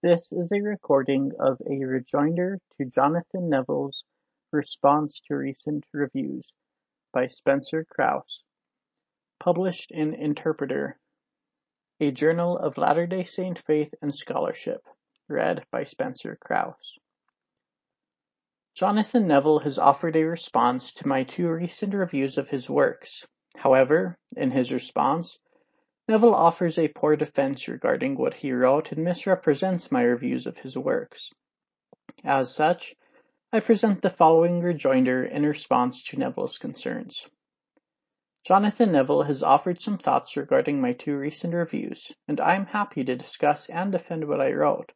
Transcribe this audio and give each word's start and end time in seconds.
This 0.00 0.30
is 0.30 0.52
a 0.52 0.60
recording 0.60 1.32
of 1.40 1.60
a 1.68 1.84
rejoinder 1.84 2.60
to 2.76 2.84
Jonathan 2.84 3.50
Neville's 3.50 4.04
response 4.52 5.20
to 5.26 5.34
recent 5.34 5.84
reviews 5.92 6.46
by 7.12 7.26
Spencer 7.26 7.84
Krause, 7.84 8.44
published 9.40 9.90
in 9.90 10.14
Interpreter, 10.14 11.00
a 11.98 12.12
journal 12.12 12.56
of 12.56 12.78
Latter-day 12.78 13.24
Saint 13.24 13.58
faith 13.66 13.92
and 14.00 14.14
scholarship, 14.14 14.82
read 15.28 15.64
by 15.72 15.82
Spencer 15.82 16.38
Krause. 16.40 16.96
Jonathan 18.76 19.26
Neville 19.26 19.58
has 19.58 19.78
offered 19.78 20.14
a 20.14 20.22
response 20.22 20.92
to 20.94 21.08
my 21.08 21.24
two 21.24 21.50
recent 21.50 21.92
reviews 21.92 22.38
of 22.38 22.48
his 22.48 22.70
works. 22.70 23.24
However, 23.56 24.16
in 24.36 24.52
his 24.52 24.70
response, 24.70 25.40
Neville 26.10 26.34
offers 26.34 26.78
a 26.78 26.88
poor 26.88 27.16
defense 27.16 27.68
regarding 27.68 28.16
what 28.16 28.32
he 28.32 28.50
wrote 28.50 28.92
and 28.92 29.04
misrepresents 29.04 29.92
my 29.92 30.00
reviews 30.00 30.46
of 30.46 30.56
his 30.56 30.74
works. 30.74 31.28
As 32.24 32.54
such, 32.54 32.94
I 33.52 33.60
present 33.60 34.00
the 34.00 34.08
following 34.08 34.62
rejoinder 34.62 35.22
in 35.22 35.44
response 35.44 36.02
to 36.04 36.18
Neville's 36.18 36.56
concerns. 36.56 37.28
Jonathan 38.46 38.92
Neville 38.92 39.24
has 39.24 39.42
offered 39.42 39.82
some 39.82 39.98
thoughts 39.98 40.34
regarding 40.34 40.80
my 40.80 40.94
two 40.94 41.14
recent 41.14 41.52
reviews, 41.52 42.10
and 42.26 42.40
I 42.40 42.56
am 42.56 42.64
happy 42.64 43.04
to 43.04 43.14
discuss 43.14 43.68
and 43.68 43.92
defend 43.92 44.26
what 44.26 44.40
I 44.40 44.52
wrote. 44.52 44.92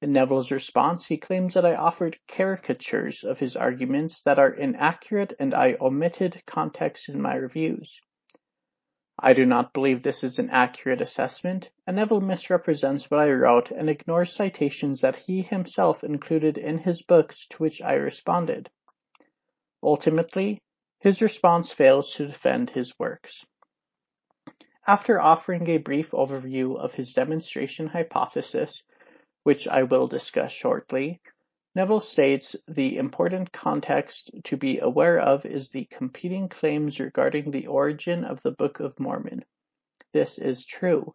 In 0.00 0.14
Neville's 0.14 0.50
response, 0.50 1.04
he 1.04 1.18
claims 1.18 1.52
that 1.52 1.66
I 1.66 1.74
offered 1.74 2.18
caricatures 2.28 3.24
of 3.24 3.38
his 3.38 3.56
arguments 3.56 4.22
that 4.22 4.38
are 4.38 4.54
inaccurate 4.54 5.34
and 5.38 5.52
I 5.52 5.76
omitted 5.78 6.42
context 6.46 7.10
in 7.10 7.20
my 7.20 7.34
reviews. 7.34 8.00
I 9.20 9.32
do 9.32 9.44
not 9.44 9.72
believe 9.72 10.02
this 10.02 10.22
is 10.22 10.38
an 10.38 10.50
accurate 10.50 11.00
assessment, 11.00 11.70
and 11.86 11.96
Neville 11.96 12.20
misrepresents 12.20 13.10
what 13.10 13.18
I 13.20 13.30
wrote 13.32 13.72
and 13.72 13.90
ignores 13.90 14.32
citations 14.32 15.00
that 15.00 15.16
he 15.16 15.42
himself 15.42 16.04
included 16.04 16.56
in 16.56 16.78
his 16.78 17.02
books 17.02 17.46
to 17.48 17.56
which 17.56 17.82
I 17.82 17.94
responded. 17.94 18.70
Ultimately, 19.82 20.62
his 21.00 21.20
response 21.20 21.72
fails 21.72 22.12
to 22.14 22.26
defend 22.28 22.70
his 22.70 22.96
works. 22.98 23.44
After 24.86 25.20
offering 25.20 25.68
a 25.68 25.78
brief 25.78 26.12
overview 26.12 26.78
of 26.78 26.94
his 26.94 27.12
demonstration 27.12 27.88
hypothesis, 27.88 28.84
which 29.42 29.66
I 29.66 29.82
will 29.82 30.06
discuss 30.06 30.52
shortly, 30.52 31.20
Neville 31.78 32.00
states 32.00 32.56
the 32.66 32.96
important 32.96 33.52
context 33.52 34.32
to 34.42 34.56
be 34.56 34.80
aware 34.80 35.20
of 35.20 35.46
is 35.46 35.68
the 35.68 35.84
competing 35.84 36.48
claims 36.48 36.98
regarding 36.98 37.52
the 37.52 37.68
origin 37.68 38.24
of 38.24 38.42
the 38.42 38.50
Book 38.50 38.80
of 38.80 38.98
Mormon. 38.98 39.44
This 40.12 40.38
is 40.38 40.66
true, 40.66 41.14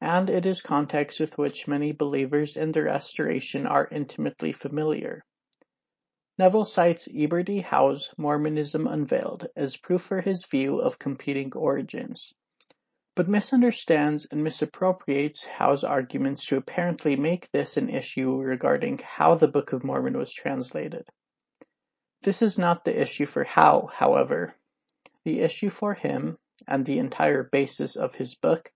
and 0.00 0.28
it 0.28 0.44
is 0.44 0.60
context 0.60 1.20
with 1.20 1.38
which 1.38 1.68
many 1.68 1.92
believers 1.92 2.56
in 2.56 2.72
the 2.72 2.82
Restoration 2.82 3.64
are 3.64 3.86
intimately 3.86 4.50
familiar. 4.50 5.24
Neville 6.36 6.64
cites 6.64 7.08
Eber 7.14 7.44
D. 7.44 7.60
Howe's 7.60 8.12
Mormonism 8.18 8.88
Unveiled 8.88 9.46
as 9.54 9.76
proof 9.76 10.02
for 10.02 10.20
his 10.20 10.44
view 10.50 10.80
of 10.80 10.98
competing 10.98 11.52
origins 11.52 12.34
but 13.16 13.28
misunderstands 13.28 14.26
and 14.30 14.44
misappropriates 14.44 15.42
Howe's 15.46 15.82
arguments 15.82 16.44
to 16.44 16.58
apparently 16.58 17.16
make 17.16 17.50
this 17.50 17.78
an 17.78 17.88
issue 17.88 18.36
regarding 18.36 18.98
how 18.98 19.34
the 19.34 19.48
Book 19.48 19.72
of 19.72 19.82
Mormon 19.82 20.18
was 20.18 20.30
translated. 20.30 21.08
This 22.22 22.42
is 22.42 22.58
not 22.58 22.84
the 22.84 23.00
issue 23.00 23.24
for 23.24 23.42
Howe, 23.42 23.88
however. 23.90 24.54
The 25.24 25.40
issue 25.40 25.70
for 25.70 25.94
him, 25.94 26.36
and 26.68 26.84
the 26.84 26.98
entire 26.98 27.42
basis 27.42 27.96
of 27.96 28.14
his 28.14 28.34
book, 28.34 28.70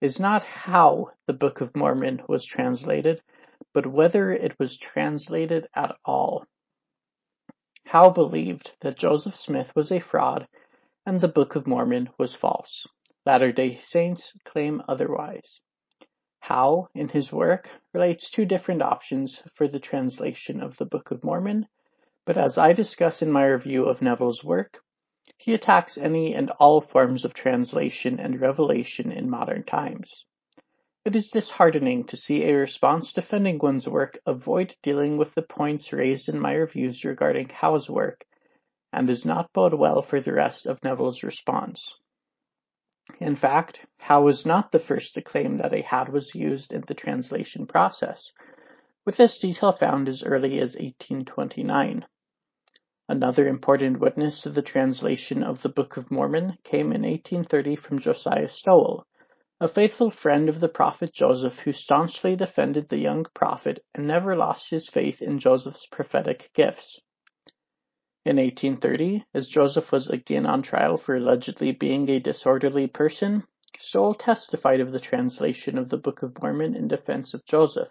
is 0.00 0.20
not 0.20 0.44
how 0.44 1.10
the 1.26 1.32
Book 1.32 1.60
of 1.60 1.74
Mormon 1.74 2.22
was 2.28 2.44
translated, 2.44 3.20
but 3.72 3.88
whether 3.88 4.30
it 4.30 4.56
was 4.56 4.78
translated 4.78 5.66
at 5.74 5.96
all. 6.04 6.46
Howe 7.86 8.10
believed 8.10 8.70
that 8.82 8.96
Joseph 8.96 9.34
Smith 9.34 9.74
was 9.74 9.90
a 9.90 9.98
fraud 9.98 10.46
and 11.04 11.20
the 11.20 11.28
Book 11.28 11.56
of 11.56 11.66
Mormon 11.66 12.08
was 12.18 12.36
false. 12.36 12.86
Latter-day 13.26 13.80
Saints 13.82 14.32
claim 14.44 14.82
otherwise. 14.86 15.60
Howe, 16.40 16.88
in 16.94 17.08
his 17.08 17.32
work, 17.32 17.70
relates 17.94 18.30
two 18.30 18.44
different 18.44 18.82
options 18.82 19.42
for 19.54 19.66
the 19.66 19.80
translation 19.80 20.62
of 20.62 20.76
the 20.76 20.84
Book 20.84 21.10
of 21.10 21.24
Mormon, 21.24 21.66
but 22.26 22.36
as 22.36 22.58
I 22.58 22.74
discuss 22.74 23.22
in 23.22 23.32
my 23.32 23.46
review 23.46 23.86
of 23.86 24.02
Neville's 24.02 24.44
work, 24.44 24.82
he 25.38 25.54
attacks 25.54 25.96
any 25.96 26.34
and 26.34 26.50
all 26.50 26.82
forms 26.82 27.24
of 27.24 27.32
translation 27.32 28.20
and 28.20 28.40
revelation 28.40 29.10
in 29.10 29.30
modern 29.30 29.64
times. 29.64 30.26
It 31.06 31.16
is 31.16 31.30
disheartening 31.30 32.04
to 32.04 32.18
see 32.18 32.44
a 32.44 32.56
response 32.56 33.14
defending 33.14 33.58
one's 33.58 33.88
work 33.88 34.18
avoid 34.26 34.74
dealing 34.82 35.16
with 35.16 35.34
the 35.34 35.42
points 35.42 35.94
raised 35.94 36.28
in 36.28 36.38
my 36.38 36.52
reviews 36.52 37.04
regarding 37.04 37.48
Howe's 37.48 37.88
work, 37.88 38.26
and 38.92 39.06
does 39.06 39.24
not 39.24 39.52
bode 39.54 39.72
well 39.72 40.02
for 40.02 40.20
the 40.20 40.34
rest 40.34 40.66
of 40.66 40.84
Neville's 40.84 41.22
response. 41.22 41.94
In 43.20 43.36
fact, 43.36 43.84
Howe 43.98 44.22
was 44.22 44.46
not 44.46 44.72
the 44.72 44.78
first 44.78 45.12
to 45.12 45.20
claim 45.20 45.58
that 45.58 45.74
a 45.74 45.82
had 45.82 46.08
was 46.08 46.34
used 46.34 46.72
in 46.72 46.80
the 46.86 46.94
translation 46.94 47.66
process, 47.66 48.32
with 49.04 49.18
this 49.18 49.38
detail 49.38 49.72
found 49.72 50.08
as 50.08 50.22
early 50.22 50.58
as 50.58 50.74
1829. 50.74 52.06
Another 53.06 53.46
important 53.46 54.00
witness 54.00 54.40
to 54.40 54.48
the 54.48 54.62
translation 54.62 55.42
of 55.42 55.60
the 55.60 55.68
Book 55.68 55.98
of 55.98 56.10
Mormon 56.10 56.56
came 56.64 56.92
in 56.92 57.02
1830 57.02 57.76
from 57.76 57.98
Josiah 57.98 58.48
Stowell, 58.48 59.06
a 59.60 59.68
faithful 59.68 60.10
friend 60.10 60.48
of 60.48 60.60
the 60.60 60.68
prophet 60.70 61.12
Joseph 61.12 61.60
who 61.60 61.72
staunchly 61.74 62.36
defended 62.36 62.88
the 62.88 63.00
young 63.00 63.26
prophet 63.34 63.84
and 63.94 64.06
never 64.06 64.34
lost 64.34 64.70
his 64.70 64.88
faith 64.88 65.20
in 65.20 65.38
Joseph's 65.38 65.86
prophetic 65.86 66.50
gifts. 66.54 66.98
In 68.26 68.36
1830, 68.38 69.26
as 69.34 69.48
Joseph 69.48 69.92
was 69.92 70.08
again 70.08 70.46
on 70.46 70.62
trial 70.62 70.96
for 70.96 71.14
allegedly 71.14 71.72
being 71.72 72.08
a 72.08 72.18
disorderly 72.18 72.86
person, 72.86 73.44
Stowell 73.78 74.14
testified 74.14 74.80
of 74.80 74.92
the 74.92 74.98
translation 74.98 75.76
of 75.76 75.90
the 75.90 75.98
Book 75.98 76.22
of 76.22 76.40
Mormon 76.40 76.74
in 76.74 76.88
defense 76.88 77.34
of 77.34 77.44
Joseph, 77.44 77.90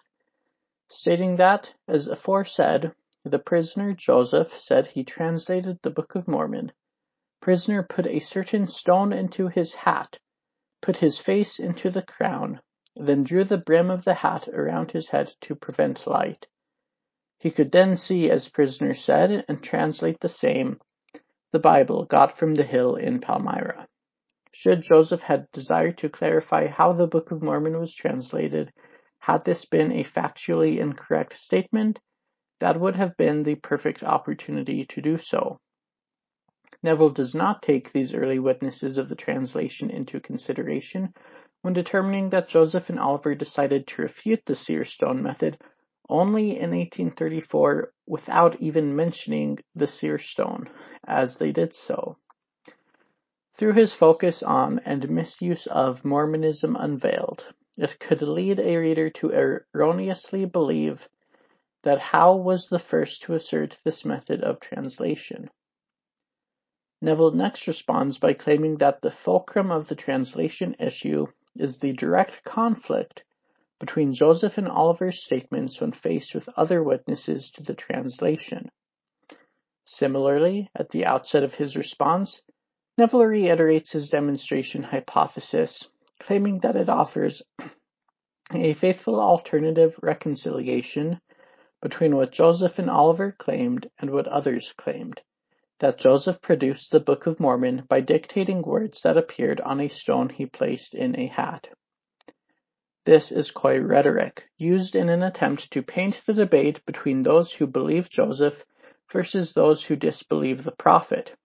stating 0.89 1.35
that, 1.35 1.75
as 1.87 2.07
aforesaid, 2.07 2.93
the 3.23 3.37
prisoner 3.37 3.93
Joseph 3.93 4.57
said 4.57 4.87
he 4.87 5.03
translated 5.03 5.77
the 5.83 5.91
Book 5.91 6.15
of 6.15 6.27
Mormon. 6.27 6.71
Prisoner 7.39 7.83
put 7.83 8.07
a 8.07 8.19
certain 8.19 8.65
stone 8.65 9.13
into 9.13 9.49
his 9.49 9.73
hat, 9.73 10.17
put 10.81 10.97
his 10.97 11.19
face 11.19 11.59
into 11.59 11.91
the 11.91 12.01
crown, 12.01 12.59
then 12.95 13.23
drew 13.23 13.43
the 13.43 13.59
brim 13.59 13.91
of 13.91 14.03
the 14.03 14.15
hat 14.15 14.47
around 14.47 14.89
his 14.89 15.09
head 15.09 15.31
to 15.41 15.53
prevent 15.53 16.07
light. 16.07 16.47
He 17.39 17.51
could 17.51 17.71
then 17.71 17.97
see, 17.97 18.29
as 18.29 18.49
prisoner 18.49 18.93
said, 18.93 19.45
and 19.47 19.61
translate 19.61 20.19
the 20.19 20.29
same, 20.29 20.79
the 21.51 21.59
Bible 21.59 22.05
got 22.05 22.37
from 22.37 22.55
the 22.55 22.63
hill 22.63 22.95
in 22.95 23.19
Palmyra. 23.19 23.87
Should 24.51 24.83
Joseph 24.83 25.23
had 25.23 25.51
desired 25.51 25.97
to 25.99 26.09
clarify 26.09 26.67
how 26.67 26.93
the 26.93 27.07
Book 27.07 27.31
of 27.31 27.41
Mormon 27.41 27.79
was 27.79 27.93
translated, 27.93 28.71
had 29.19 29.45
this 29.45 29.65
been 29.65 29.91
a 29.91 30.03
factually 30.03 30.77
incorrect 30.77 31.33
statement, 31.33 31.99
that 32.59 32.79
would 32.79 32.95
have 32.95 33.17
been 33.17 33.43
the 33.43 33.55
perfect 33.55 34.03
opportunity 34.03 34.85
to 34.85 35.01
do 35.01 35.17
so. 35.17 35.59
Neville 36.81 37.09
does 37.09 37.33
not 37.33 37.61
take 37.61 37.91
these 37.91 38.13
early 38.13 38.39
witnesses 38.39 38.97
of 38.97 39.09
the 39.09 39.15
translation 39.15 39.89
into 39.89 40.19
consideration 40.19 41.13
when 41.61 41.73
determining 41.73 42.29
that 42.29 42.47
Joseph 42.47 42.89
and 42.89 42.99
Oliver 42.99 43.35
decided 43.35 43.87
to 43.87 44.01
refute 44.01 44.41
the 44.45 44.55
seer 44.55 44.85
stone 44.85 45.23
method 45.23 45.57
only 46.13 46.51
in 46.51 46.69
1834 46.69 47.91
without 48.05 48.61
even 48.61 48.95
mentioning 48.95 49.57
the 49.73 49.87
seer 49.87 50.19
stone, 50.19 50.69
as 51.07 51.37
they 51.37 51.51
did 51.51 51.73
so. 51.73 52.15
Through 53.55 53.73
his 53.73 53.93
focus 53.93 54.43
on 54.43 54.79
and 54.85 55.09
misuse 55.09 55.65
of 55.65 56.05
Mormonism 56.05 56.75
Unveiled, 56.75 57.47
it 57.79 57.99
could 57.99 58.21
lead 58.21 58.59
a 58.59 58.77
reader 58.77 59.09
to 59.09 59.65
erroneously 59.73 60.45
believe 60.45 61.09
that 61.81 61.99
Howe 61.99 62.35
was 62.35 62.69
the 62.69 62.77
first 62.77 63.23
to 63.23 63.33
assert 63.33 63.79
this 63.83 64.05
method 64.05 64.43
of 64.43 64.59
translation. 64.59 65.49
Neville 67.01 67.31
next 67.31 67.65
responds 67.65 68.19
by 68.19 68.33
claiming 68.33 68.77
that 68.77 69.01
the 69.01 69.09
fulcrum 69.09 69.71
of 69.71 69.87
the 69.87 69.95
translation 69.95 70.75
issue 70.77 71.25
is 71.55 71.79
the 71.79 71.93
direct 71.93 72.43
conflict 72.43 73.23
between 73.85 74.13
Joseph 74.13 74.57
and 74.57 74.69
Oliver's 74.69 75.21
statements 75.21 75.81
when 75.81 75.91
faced 75.91 76.33
with 76.33 76.47
other 76.55 76.81
witnesses 76.81 77.51
to 77.51 77.63
the 77.63 77.73
translation. 77.73 78.69
Similarly, 79.83 80.69
at 80.73 80.89
the 80.91 81.05
outset 81.05 81.43
of 81.43 81.53
his 81.53 81.75
response, 81.75 82.41
Neville 82.97 83.25
reiterates 83.25 83.91
his 83.91 84.09
demonstration 84.09 84.83
hypothesis, 84.83 85.83
claiming 86.21 86.59
that 86.59 86.77
it 86.77 86.87
offers 86.87 87.41
a 88.53 88.73
faithful 88.73 89.19
alternative 89.19 89.99
reconciliation 90.01 91.19
between 91.81 92.15
what 92.15 92.31
Joseph 92.31 92.79
and 92.79 92.89
Oliver 92.89 93.35
claimed 93.37 93.89
and 93.99 94.11
what 94.11 94.29
others 94.29 94.73
claimed, 94.77 95.19
that 95.79 95.97
Joseph 95.97 96.39
produced 96.41 96.91
the 96.91 97.01
Book 97.01 97.27
of 97.27 97.37
Mormon 97.37 97.83
by 97.89 97.99
dictating 97.99 98.61
words 98.61 99.01
that 99.01 99.17
appeared 99.17 99.59
on 99.59 99.81
a 99.81 99.89
stone 99.89 100.29
he 100.29 100.45
placed 100.45 100.95
in 100.95 101.19
a 101.19 101.27
hat. 101.27 101.67
This 103.05 103.33
is 103.33 103.51
coy 103.51 103.81
rhetoric, 103.81 104.49
used 104.57 104.95
in 104.95 105.09
an 105.09 105.23
attempt 105.23 105.71
to 105.71 105.81
paint 105.81 106.21
the 106.25 106.33
debate 106.33 106.85
between 106.85 107.23
those 107.23 107.51
who 107.51 107.67
believe 107.67 108.09
Joseph 108.09 108.65
versus 109.11 109.51
those 109.51 109.83
who 109.83 109.97
disbelieve 109.97 110.63
the 110.63 110.71
prophet. 110.71 111.35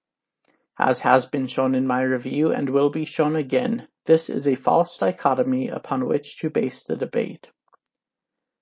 As 0.79 1.01
has 1.01 1.27
been 1.27 1.49
shown 1.49 1.75
in 1.75 1.85
my 1.85 2.03
review 2.03 2.53
and 2.53 2.71
will 2.71 2.91
be 2.91 3.05
shown 3.05 3.35
again, 3.35 3.89
this 4.07 4.31
is 4.31 4.47
a 4.47 4.55
false 4.55 4.97
dichotomy 4.99 5.67
upon 5.67 6.07
which 6.07 6.39
to 6.39 6.49
base 6.49 6.85
the 6.85 6.95
debate. 6.95 7.49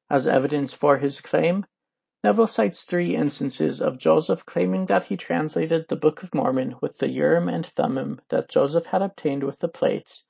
As 0.09 0.27
evidence 0.27 0.73
for 0.73 0.97
his 0.97 1.21
claim, 1.21 1.67
Neville 2.25 2.49
cites 2.49 2.85
three 2.85 3.15
instances 3.15 3.83
of 3.83 3.99
Joseph 3.99 4.47
claiming 4.47 4.87
that 4.87 5.03
he 5.03 5.19
translated 5.19 5.87
the 5.87 5.97
Book 5.97 6.23
of 6.23 6.35
Mormon 6.35 6.77
with 6.81 6.97
the 6.97 7.11
Urim 7.11 7.51
and 7.51 7.67
Thummim 7.67 8.23
that 8.31 8.49
Joseph 8.49 8.87
had 8.87 9.03
obtained 9.03 9.45
with 9.45 9.59
the 9.59 9.69
plates, 9.69 10.25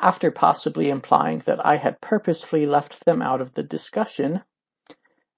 after 0.00 0.30
possibly 0.30 0.88
implying 0.88 1.40
that 1.46 1.64
I 1.64 1.76
had 1.76 2.00
purposefully 2.00 2.66
left 2.66 3.04
them 3.04 3.20
out 3.22 3.40
of 3.40 3.54
the 3.54 3.62
discussion, 3.62 4.42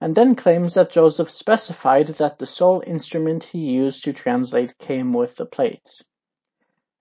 and 0.00 0.14
then 0.14 0.36
claims 0.36 0.74
that 0.74 0.90
Joseph 0.90 1.30
specified 1.30 2.08
that 2.08 2.38
the 2.38 2.46
sole 2.46 2.82
instrument 2.86 3.44
he 3.44 3.58
used 3.58 4.04
to 4.04 4.12
translate 4.12 4.76
came 4.78 5.12
with 5.12 5.36
the 5.36 5.46
plates. 5.46 6.02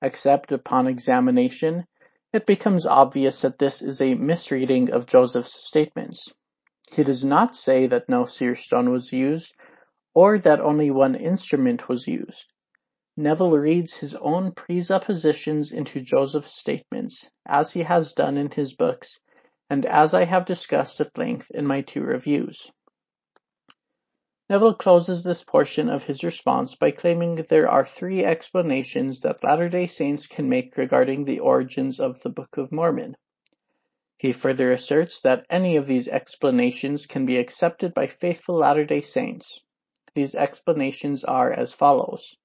Except 0.01 0.51
upon 0.51 0.87
examination, 0.87 1.85
it 2.31 2.45
becomes 2.45 2.85
obvious 2.85 3.41
that 3.41 3.59
this 3.59 3.81
is 3.81 4.01
a 4.01 4.15
misreading 4.15 4.91
of 4.91 5.05
Joseph's 5.05 5.67
statements. 5.67 6.27
He 6.91 7.03
does 7.03 7.23
not 7.23 7.55
say 7.55 7.87
that 7.87 8.09
no 8.09 8.25
seer 8.25 8.55
stone 8.55 8.91
was 8.91 9.11
used, 9.11 9.53
or 10.13 10.37
that 10.39 10.61
only 10.61 10.91
one 10.91 11.15
instrument 11.15 11.89
was 11.89 12.07
used. 12.07 12.52
Neville 13.15 13.57
reads 13.59 13.93
his 13.93 14.15
own 14.15 14.53
presuppositions 14.53 15.71
into 15.71 16.01
Joseph's 16.01 16.57
statements, 16.57 17.29
as 17.45 17.71
he 17.71 17.83
has 17.83 18.13
done 18.13 18.37
in 18.37 18.49
his 18.49 18.73
books, 18.73 19.19
and 19.69 19.85
as 19.85 20.15
I 20.15 20.25
have 20.25 20.45
discussed 20.45 20.99
at 20.99 21.15
length 21.15 21.51
in 21.51 21.67
my 21.67 21.81
two 21.81 22.01
reviews. 22.01 22.71
Neville 24.49 24.73
closes 24.73 25.23
this 25.23 25.43
portion 25.43 25.89
of 25.89 26.03
his 26.03 26.23
response 26.23 26.75
by 26.75 26.91
claiming 26.91 27.45
there 27.49 27.69
are 27.69 27.85
three 27.85 28.25
explanations 28.25 29.21
that 29.21 29.43
Latter-day 29.43 29.87
Saints 29.87 30.27
can 30.27 30.49
make 30.49 30.75
regarding 30.75 31.23
the 31.23 31.39
origins 31.39 31.99
of 31.99 32.19
the 32.23 32.29
Book 32.29 32.57
of 32.57 32.71
Mormon. 32.71 33.15
He 34.17 34.31
further 34.31 34.71
asserts 34.71 35.21
that 35.21 35.45
any 35.49 35.75
of 35.77 35.85
these 35.85 36.07
explanations 36.07 37.05
can 37.05 37.25
be 37.25 37.37
accepted 37.37 37.93
by 37.93 38.07
faithful 38.07 38.55
Latter-day 38.55 39.01
Saints. 39.01 39.59
These 40.15 40.33
explanations 40.33 41.23
are 41.23 41.51
as 41.51 41.73
follows. 41.73 42.35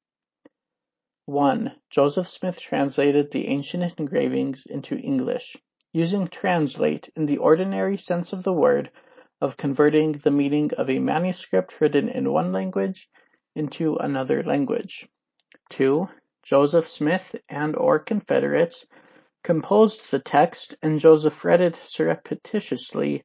1. 1.29 1.71
Joseph 1.91 2.27
Smith 2.27 2.59
translated 2.59 3.31
the 3.31 3.49
ancient 3.49 3.93
engravings 3.99 4.65
into 4.65 4.97
English, 4.97 5.59
using 5.93 6.27
translate 6.27 7.11
in 7.17 7.27
the 7.27 7.37
ordinary 7.37 7.99
sense 7.99 8.33
of 8.33 8.43
the 8.45 8.53
word 8.55 8.91
of 9.39 9.59
converting 9.59 10.13
the 10.13 10.31
meaning 10.31 10.71
of 10.79 10.89
a 10.89 10.99
manuscript 10.99 11.83
written 11.83 12.09
in 12.09 12.33
one 12.33 12.51
language 12.51 13.11
into 13.55 13.97
another 13.97 14.43
language. 14.43 15.07
2. 15.69 16.09
Joseph 16.45 16.89
Smith 16.89 17.37
and 17.47 17.77
or 17.77 17.99
Confederates 17.99 18.87
composed 19.45 20.11
the 20.11 20.21
text 20.21 20.77
and 20.81 20.99
Joseph 20.99 21.45
read 21.45 21.61
it 21.61 21.77
surreptitiously, 21.77 23.23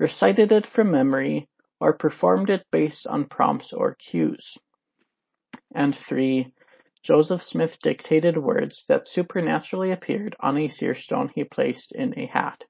recited 0.00 0.50
it 0.50 0.66
from 0.66 0.90
memory, 0.90 1.48
or 1.78 1.92
performed 1.92 2.50
it 2.50 2.66
based 2.72 3.06
on 3.06 3.26
prompts 3.26 3.72
or 3.72 3.94
cues. 3.94 4.58
And 5.72 5.94
3. 5.94 6.52
Joseph 7.04 7.42
Smith 7.42 7.78
dictated 7.80 8.36
words 8.36 8.84
that 8.88 9.06
supernaturally 9.06 9.92
appeared 9.92 10.34
on 10.40 10.58
a 10.58 10.68
seer 10.68 10.94
stone 10.94 11.30
he 11.34 11.44
placed 11.44 11.92
in 11.92 12.18
a 12.18 12.26
hat. 12.26 12.64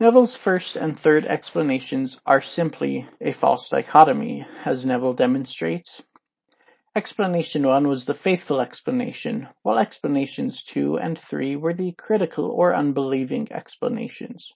Neville's 0.00 0.36
first 0.36 0.76
and 0.76 0.98
third 0.98 1.24
explanations 1.24 2.20
are 2.26 2.40
simply 2.40 3.08
a 3.20 3.32
false 3.32 3.70
dichotomy, 3.70 4.46
as 4.64 4.84
Neville 4.84 5.14
demonstrates, 5.14 6.02
Explanation 6.98 7.64
1 7.64 7.86
was 7.86 8.06
the 8.06 8.14
faithful 8.14 8.60
explanation, 8.60 9.46
while 9.62 9.78
explanations 9.78 10.64
2 10.64 10.98
and 10.98 11.16
3 11.16 11.54
were 11.54 11.72
the 11.72 11.92
critical 11.92 12.46
or 12.46 12.74
unbelieving 12.74 13.46
explanations. 13.52 14.52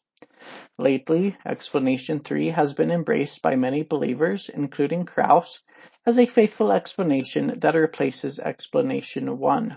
Lately, 0.76 1.36
explanation 1.46 2.18
3 2.18 2.48
has 2.48 2.72
been 2.72 2.90
embraced 2.90 3.42
by 3.42 3.54
many 3.54 3.84
believers, 3.84 4.48
including 4.48 5.04
Krause, 5.04 5.60
as 6.06 6.18
a 6.18 6.26
faithful 6.26 6.72
explanation 6.72 7.58
that 7.60 7.74
replaces 7.74 8.38
explanation 8.38 9.38
1. 9.38 9.76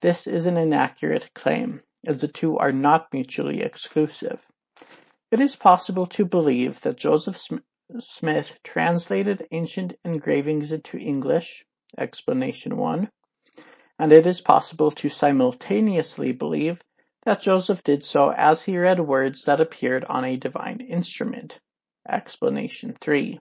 This 0.00 0.26
is 0.26 0.46
an 0.46 0.56
inaccurate 0.56 1.32
claim, 1.34 1.80
as 2.06 2.20
the 2.20 2.28
two 2.28 2.58
are 2.58 2.72
not 2.72 3.12
mutually 3.12 3.62
exclusive. 3.62 4.44
It 5.30 5.40
is 5.40 5.56
possible 5.56 6.06
to 6.08 6.24
believe 6.24 6.80
that 6.82 6.96
Joseph 6.96 7.40
Smith 7.98 8.58
translated 8.62 9.46
ancient 9.50 9.94
engravings 10.04 10.72
into 10.72 10.98
English 10.98 11.64
(explanation 11.96 12.76
1), 12.76 13.08
and 13.98 14.12
it 14.12 14.26
is 14.26 14.40
possible 14.40 14.90
to 14.90 15.08
simultaneously 15.08 16.32
believe 16.32 16.80
that 17.24 17.40
Joseph 17.40 17.82
did 17.82 18.04
so 18.04 18.30
as 18.30 18.62
he 18.62 18.76
read 18.76 19.00
words 19.00 19.44
that 19.44 19.60
appeared 19.60 20.04
on 20.04 20.24
a 20.24 20.36
divine 20.36 20.80
instrument 20.80 21.58
(explanation 22.08 22.94
3). 23.00 23.38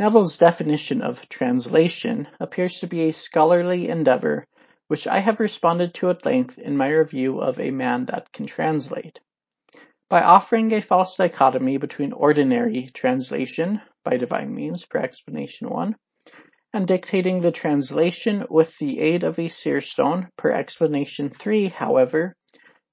Neville's 0.00 0.38
definition 0.38 1.02
of 1.02 1.28
translation 1.28 2.26
appears 2.40 2.80
to 2.80 2.86
be 2.86 3.02
a 3.02 3.12
scholarly 3.12 3.90
endeavor 3.90 4.46
which 4.88 5.06
I 5.06 5.18
have 5.18 5.40
responded 5.40 5.92
to 5.96 6.08
at 6.08 6.24
length 6.24 6.58
in 6.58 6.74
my 6.74 6.88
review 6.88 7.38
of 7.38 7.60
A 7.60 7.70
Man 7.70 8.06
That 8.06 8.32
Can 8.32 8.46
Translate. 8.46 9.20
By 10.08 10.22
offering 10.22 10.72
a 10.72 10.80
false 10.80 11.18
dichotomy 11.18 11.76
between 11.76 12.14
ordinary 12.14 12.88
translation 12.94 13.82
by 14.02 14.16
divine 14.16 14.54
means 14.54 14.86
per 14.86 15.00
explanation 15.00 15.68
1 15.68 15.94
and 16.72 16.88
dictating 16.88 17.42
the 17.42 17.52
translation 17.52 18.46
with 18.48 18.78
the 18.78 19.00
aid 19.00 19.22
of 19.22 19.38
a 19.38 19.48
seer 19.48 19.82
stone 19.82 20.30
per 20.38 20.50
explanation 20.50 21.28
3, 21.28 21.68
however, 21.68 22.34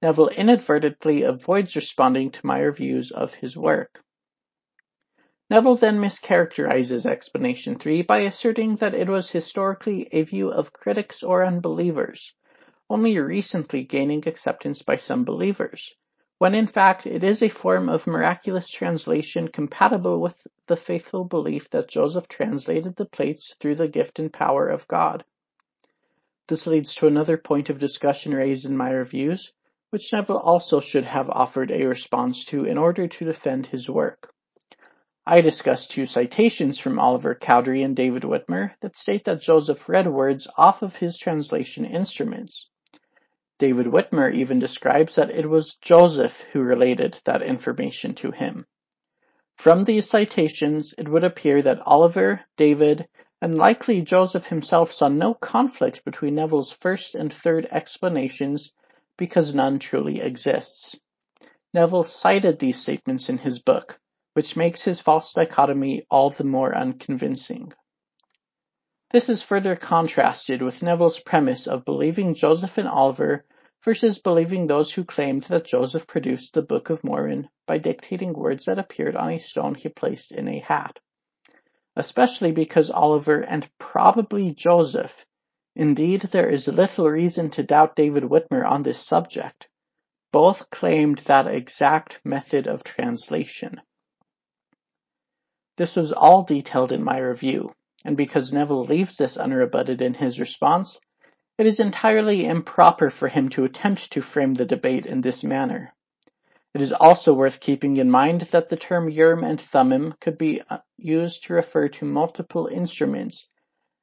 Neville 0.02 0.28
inadvertently 0.28 1.24
avoids 1.24 1.74
responding 1.78 2.32
to 2.32 2.46
my 2.46 2.60
reviews 2.60 3.12
of 3.12 3.34
his 3.36 3.56
work. 3.56 4.04
Neville 5.50 5.76
then 5.76 6.00
mischaracterizes 6.00 7.06
explanation 7.06 7.78
3 7.78 8.02
by 8.02 8.20
asserting 8.20 8.76
that 8.78 8.94
it 8.94 9.10
was 9.10 9.30
historically 9.30 10.08
a 10.12 10.24
view 10.24 10.50
of 10.50 10.74
critics 10.74 11.24
or 11.24 11.46
unbelievers, 11.46 12.34
only 12.90 13.18
recently 13.20 13.84
gaining 13.84 14.28
acceptance 14.28 14.82
by 14.82 14.98
some 14.98 15.24
believers 15.24 15.96
when 16.40 16.54
in 16.54 16.68
fact 16.68 17.08
it 17.08 17.24
is 17.24 17.42
a 17.42 17.50
form 17.50 17.90
of 17.90 18.06
miraculous 18.06 18.70
translation 18.70 19.48
compatible 19.48 20.22
with 20.22 20.36
the 20.68 20.78
faithful 20.78 21.24
belief 21.24 21.68
that 21.72 21.90
Joseph 21.90 22.28
translated 22.28 22.96
the 22.96 23.06
plates 23.06 23.56
through 23.60 23.76
the 23.76 23.88
gift 23.88 24.20
and 24.20 24.32
power 24.32 24.68
of 24.68 24.88
God. 24.88 25.24
This 26.48 26.68
leads 26.68 26.94
to 26.96 27.08
another 27.08 27.38
point 27.38 27.70
of 27.72 27.80
discussion 27.80 28.34
raised 28.34 28.66
in 28.66 28.78
my 28.78 28.92
reviews, 28.92 29.52
which 29.90 30.14
Neville 30.14 30.38
also 30.38 30.80
should 30.80 31.06
have 31.06 31.30
offered 31.30 31.72
a 31.72 31.88
response 31.88 32.46
to 32.46 32.66
in 32.66 32.78
order 32.78 33.08
to 33.08 33.26
defend 33.26 33.66
his 33.66 33.90
work. 33.90 34.32
I 35.30 35.42
discussed 35.42 35.92
two 35.92 36.06
citations 36.06 36.80
from 36.80 37.00
Oliver 37.00 37.36
Cowdery 37.36 37.84
and 37.84 37.94
David 37.94 38.24
Whitmer 38.24 38.72
that 38.80 38.96
state 38.96 39.26
that 39.26 39.42
Joseph 39.42 39.90
read 39.90 40.08
words 40.08 40.48
off 40.56 40.82
of 40.82 40.96
his 40.96 41.18
translation 41.18 41.84
instruments. 41.84 42.70
David 43.60 43.88
Whitmer 43.88 44.34
even 44.34 44.60
describes 44.60 45.16
that 45.16 45.30
it 45.30 45.46
was 45.50 45.76
Joseph 45.82 46.40
who 46.54 46.62
related 46.62 47.20
that 47.26 47.42
information 47.42 48.16
to 48.16 48.32
him. 48.32 48.66
From 49.58 49.84
these 49.84 50.10
citations, 50.10 50.94
it 50.98 51.10
would 51.10 51.26
appear 51.26 51.62
that 51.62 51.86
Oliver, 51.86 52.40
David, 52.56 53.10
and 53.42 53.58
likely 53.58 54.02
Joseph 54.04 54.48
himself 54.48 54.94
saw 54.94 55.10
no 55.10 55.34
conflict 55.34 56.06
between 56.06 56.36
Neville's 56.36 56.72
first 56.72 57.16
and 57.16 57.34
third 57.34 57.68
explanations 57.70 58.72
because 59.18 59.54
none 59.54 59.80
truly 59.80 60.22
exists. 60.22 60.96
Neville 61.74 62.06
cited 62.06 62.60
these 62.60 62.82
statements 62.82 63.28
in 63.28 63.40
his 63.40 63.60
book, 63.60 64.00
which 64.38 64.56
makes 64.56 64.84
his 64.84 65.02
false 65.02 65.34
dichotomy 65.34 66.06
all 66.12 66.30
the 66.30 66.44
more 66.44 66.78
unconvincing. 66.78 67.74
This 69.10 69.30
is 69.30 69.42
further 69.42 69.76
contrasted 69.76 70.62
with 70.62 70.84
Neville's 70.84 71.20
premise 71.20 71.66
of 71.66 71.86
believing 71.86 72.36
Joseph 72.36 72.78
and 72.78 72.88
Oliver 72.88 73.46
versus 73.84 74.20
believing 74.20 74.68
those 74.68 74.94
who 74.94 75.06
claimed 75.06 75.46
that 75.46 75.66
Joseph 75.66 76.06
produced 76.06 76.54
the 76.54 76.62
Book 76.62 76.92
of 76.92 77.04
Mormon 77.04 77.50
by 77.66 77.80
dictating 77.80 78.32
words 78.32 78.66
that 78.66 78.78
appeared 78.78 79.16
on 79.16 79.32
a 79.32 79.40
stone 79.40 79.74
he 79.74 79.90
placed 79.90 80.32
in 80.32 80.48
a 80.48 80.60
hat. 80.60 81.00
Especially 81.96 82.52
because 82.52 82.92
Oliver 82.92 83.42
and 83.42 83.68
probably 83.80 84.54
Joseph, 84.54 85.26
indeed 85.76 86.22
there 86.22 86.52
is 86.52 86.68
little 86.68 87.10
reason 87.10 87.50
to 87.50 87.64
doubt 87.64 87.96
David 87.96 88.22
Whitmer 88.22 88.64
on 88.70 88.84
this 88.84 89.04
subject, 89.04 89.68
both 90.32 90.70
claimed 90.70 91.18
that 91.26 91.48
exact 91.48 92.20
method 92.24 92.68
of 92.68 92.84
translation. 92.84 93.82
This 95.78 95.96
was 95.96 96.12
all 96.12 96.44
detailed 96.44 96.92
in 96.92 97.04
my 97.04 97.20
review, 97.20 97.72
and 98.04 98.18
because 98.18 98.52
Neville 98.52 98.86
leaves 98.86 99.16
this 99.16 99.38
unrebutted 99.38 100.02
in 100.02 100.16
his 100.16 100.40
response, 100.40 101.00
it 101.58 101.66
is 101.68 101.80
entirely 101.80 102.46
improper 102.46 103.10
for 103.10 103.28
him 103.28 103.50
to 103.50 103.64
attempt 103.64 104.12
to 104.12 104.22
frame 104.22 104.56
the 104.56 104.66
debate 104.66 105.06
in 105.06 105.22
this 105.22 105.44
manner. 105.44 105.94
It 106.74 106.82
is 106.82 106.92
also 106.92 107.34
worth 107.34 107.60
keeping 107.60 107.98
in 107.98 108.12
mind 108.12 108.42
that 108.52 108.70
the 108.70 108.78
term 108.78 109.10
Urim 109.10 109.44
and 109.44 109.60
Thummim 109.62 110.14
could 110.20 110.38
be 110.38 110.62
uh, 110.62 110.80
used 110.98 111.46
to 111.46 111.54
refer 111.54 111.88
to 111.90 112.06
multiple 112.06 112.68
instruments, 112.68 113.48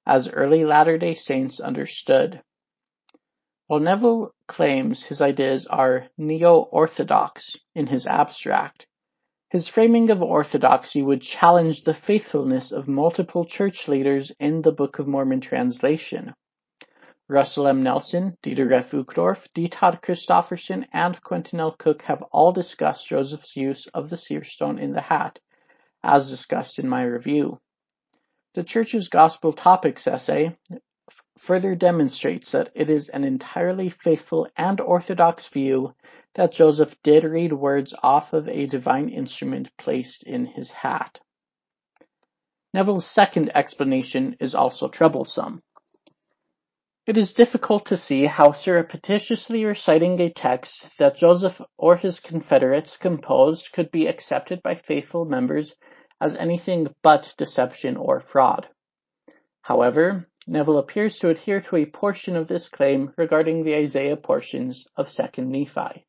as 0.07 0.29
early 0.29 0.65
Latter-day 0.65 1.15
Saints 1.15 1.61
understood. 1.61 2.41
While 3.67 3.81
Neville 3.81 4.35
claims 4.47 5.05
his 5.05 5.21
ideas 5.21 5.67
are 5.67 6.09
neo-orthodox 6.19 7.57
in 7.75 7.87
his 7.87 8.07
abstract, 8.07 8.87
his 9.55 9.69
framing 9.69 10.11
of 10.11 10.21
orthodoxy 10.21 11.01
would 11.01 11.23
challenge 11.23 11.85
the 11.85 11.95
faithfulness 11.95 12.73
of 12.73 12.89
multiple 12.89 13.45
church 13.45 13.87
leaders 13.87 14.33
in 14.41 14.63
the 14.63 14.73
Book 14.73 14.99
of 14.99 15.07
Mormon 15.07 15.41
translation. 15.41 16.35
Russell 17.29 17.69
M. 17.69 17.85
Nelson, 17.85 18.37
Dieter 18.43 18.73
F. 18.73 18.91
Uchtdorf, 18.91 19.47
D. 19.55 19.69
Todd 19.69 20.01
Christofferson, 20.03 20.87
and 20.93 21.23
Quentin 21.23 21.61
L. 21.61 21.71
Cook 21.71 22.03
have 22.03 22.25
all 22.33 22.51
discussed 22.51 23.07
Joseph's 23.07 23.55
use 23.55 23.87
of 23.95 24.11
the 24.11 24.17
seer 24.17 24.43
stone 24.43 24.81
in 24.81 24.91
the 24.91 25.01
hat, 25.01 25.39
as 26.03 26.29
discussed 26.29 26.81
in 26.81 26.89
my 26.89 27.05
review. 27.05 27.61
The 28.55 28.65
Church's 28.65 29.07
Gospel 29.07 29.53
Topics 29.53 30.09
essay 30.09 30.57
further 31.39 31.77
demonstrates 31.77 32.51
that 32.51 32.73
it 32.75 32.91
is 32.91 33.09
an 33.09 33.23
entirely 33.23 33.89
faithful 33.89 34.49
and 34.57 34.81
orthodox 34.81 35.47
view 35.47 35.95
that 36.35 36.53
Joseph 36.53 36.95
did 37.03 37.25
read 37.25 37.53
words 37.53 37.95
off 38.03 38.33
of 38.33 38.49
a 38.49 38.67
divine 38.67 39.09
instrument 39.09 39.71
placed 39.79 40.25
in 40.25 40.47
his 40.47 40.71
hat. 40.71 41.21
Neville's 42.73 43.07
second 43.07 43.53
explanation 43.55 44.37
is 44.41 44.55
also 44.55 44.89
troublesome. 44.89 45.63
It 47.07 47.17
is 47.17 47.35
difficult 47.35 47.87
to 47.87 47.97
see 47.97 48.25
how 48.25 48.53
surreptitiously 48.53 49.65
reciting 49.65 50.21
a 50.21 50.31
text 50.31 50.97
that 50.99 51.17
Joseph 51.17 51.61
or 51.77 51.97
his 51.97 52.19
confederates 52.21 52.97
composed 52.97 53.73
could 53.73 53.91
be 53.91 54.07
accepted 54.07 54.63
by 54.63 54.75
faithful 54.75 55.27
members 55.27 55.77
as 56.21 56.35
anything 56.35 56.89
but 57.03 57.35
deception 57.37 57.97
or 57.97 58.21
fraud. 58.21 58.69
However, 59.61 60.29
Neville 60.47 60.79
appears 60.79 61.19
to 61.19 61.29
adhere 61.29 61.61
to 61.61 61.77
a 61.77 61.87
portion 61.87 62.37
of 62.37 62.49
this 62.49 62.69
claim 62.69 63.13
regarding 63.17 63.63
the 63.63 63.77
Isaiah 63.77 64.17
portions 64.17 64.87
of 64.97 65.09
2nd 65.09 65.47
Nephi. 65.47 66.07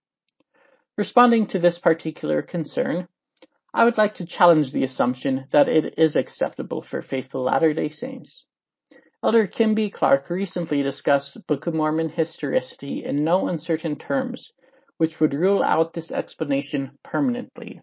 Responding 0.97 1.47
to 1.47 1.59
this 1.59 1.77
particular 1.77 2.41
concern, 2.41 3.09
I 3.73 3.83
would 3.83 3.97
like 3.97 4.15
to 4.15 4.25
challenge 4.25 4.71
the 4.71 4.85
assumption 4.85 5.45
that 5.51 5.67
it 5.67 5.95
is 5.97 6.15
acceptable 6.15 6.81
for 6.81 7.01
faithful 7.01 7.43
Latter-day 7.43 7.89
Saints. 7.89 8.45
Elder 9.21 9.45
Kim 9.45 9.75
B. 9.75 9.89
Clark 9.89 10.29
recently 10.29 10.83
discussed 10.83 11.45
Book 11.47 11.67
of 11.67 11.73
Mormon 11.73 12.07
historicity 12.07 13.03
in 13.03 13.25
no 13.25 13.49
uncertain 13.49 13.97
terms, 13.97 14.53
which 14.97 15.19
would 15.19 15.33
rule 15.33 15.61
out 15.61 15.91
this 15.91 16.11
explanation 16.11 16.97
permanently. 17.03 17.81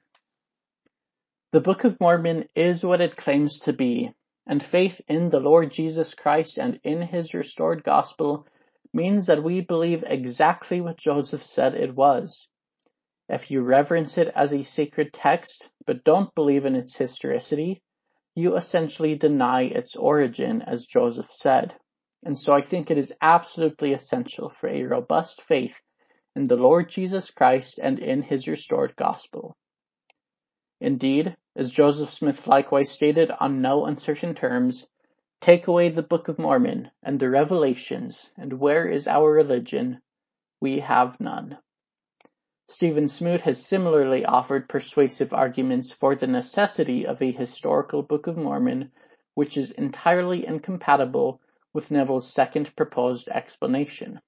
The 1.51 1.61
Book 1.61 1.85
of 1.85 2.01
Mormon 2.01 2.49
is 2.55 2.83
what 2.83 3.03
it 3.03 3.19
claims 3.19 3.59
to 3.65 3.75
be, 3.75 4.11
and 4.47 4.63
faith 4.63 5.03
in 5.07 5.29
the 5.29 5.41
Lord 5.41 5.71
Jesus 5.71 6.15
Christ 6.15 6.57
and 6.57 6.81
in 6.83 7.03
his 7.03 7.35
restored 7.35 7.85
gospel 7.85 8.47
means 8.95 9.27
that 9.27 9.43
we 9.43 9.61
believe 9.61 10.03
exactly 10.07 10.81
what 10.81 10.97
Joseph 10.97 11.43
said 11.43 11.75
it 11.75 11.95
was. 11.95 12.49
If 13.29 13.51
you 13.51 13.63
reverence 13.63 14.19
it 14.19 14.29
as 14.29 14.53
a 14.53 14.63
sacred 14.63 15.13
text, 15.13 15.71
but 15.87 16.05
don't 16.05 16.35
believe 16.35 16.67
in 16.67 16.77
its 16.77 16.97
historicity, 16.97 17.83
you 18.35 18.57
essentially 18.57 19.15
deny 19.15 19.63
its 19.63 19.95
origin, 19.95 20.63
as 20.63 20.87
Joseph 20.87 21.31
said. 21.31 21.75
And 22.25 22.39
so 22.39 22.55
I 22.55 22.61
think 22.61 22.91
it 22.91 22.99
is 22.99 23.15
absolutely 23.21 23.93
essential 23.93 24.49
for 24.49 24.69
a 24.69 24.85
robust 24.85 25.43
faith 25.43 25.81
in 26.35 26.47
the 26.47 26.57
Lord 26.57 26.89
Jesus 26.89 27.31
Christ 27.31 27.79
and 27.83 27.99
in 27.99 28.23
his 28.23 28.49
restored 28.49 28.97
gospel. 28.97 29.57
Indeed, 30.81 31.37
as 31.55 31.71
Joseph 31.71 32.11
Smith 32.11 32.47
likewise 32.47 32.91
stated 32.91 33.31
on 33.31 33.61
no 33.61 33.85
uncertain 33.85 34.35
terms, 34.35 34.87
take 35.41 35.67
away 35.67 35.91
the 35.91 36.03
Book 36.03 36.29
of 36.29 36.39
Mormon 36.39 36.91
and 37.03 37.21
the 37.21 37.31
Revelations, 37.31 38.33
and 38.37 38.53
where 38.55 38.89
is 38.89 39.07
our 39.07 39.31
religion? 39.31 40.01
We 40.61 40.81
have 40.81 41.21
none. 41.21 41.59
Stephen 42.73 43.07
Smoot 43.07 43.43
has 43.43 43.63
similarly 43.63 44.25
offered 44.25 44.67
persuasive 44.67 45.35
arguments 45.35 45.93
for 45.93 46.15
the 46.15 46.27
necessity 46.27 47.07
of 47.07 47.21
a 47.21 47.31
historical 47.31 48.03
Book 48.03 48.27
of 48.27 48.39
Mormon 48.39 48.91
which 49.35 49.59
is 49.59 49.73
entirely 49.73 50.47
incompatible 50.47 51.39
with 51.75 51.91
Neville's 51.91 52.33
second 52.33 52.75
proposed 52.75 53.29
explanation. 53.29 54.23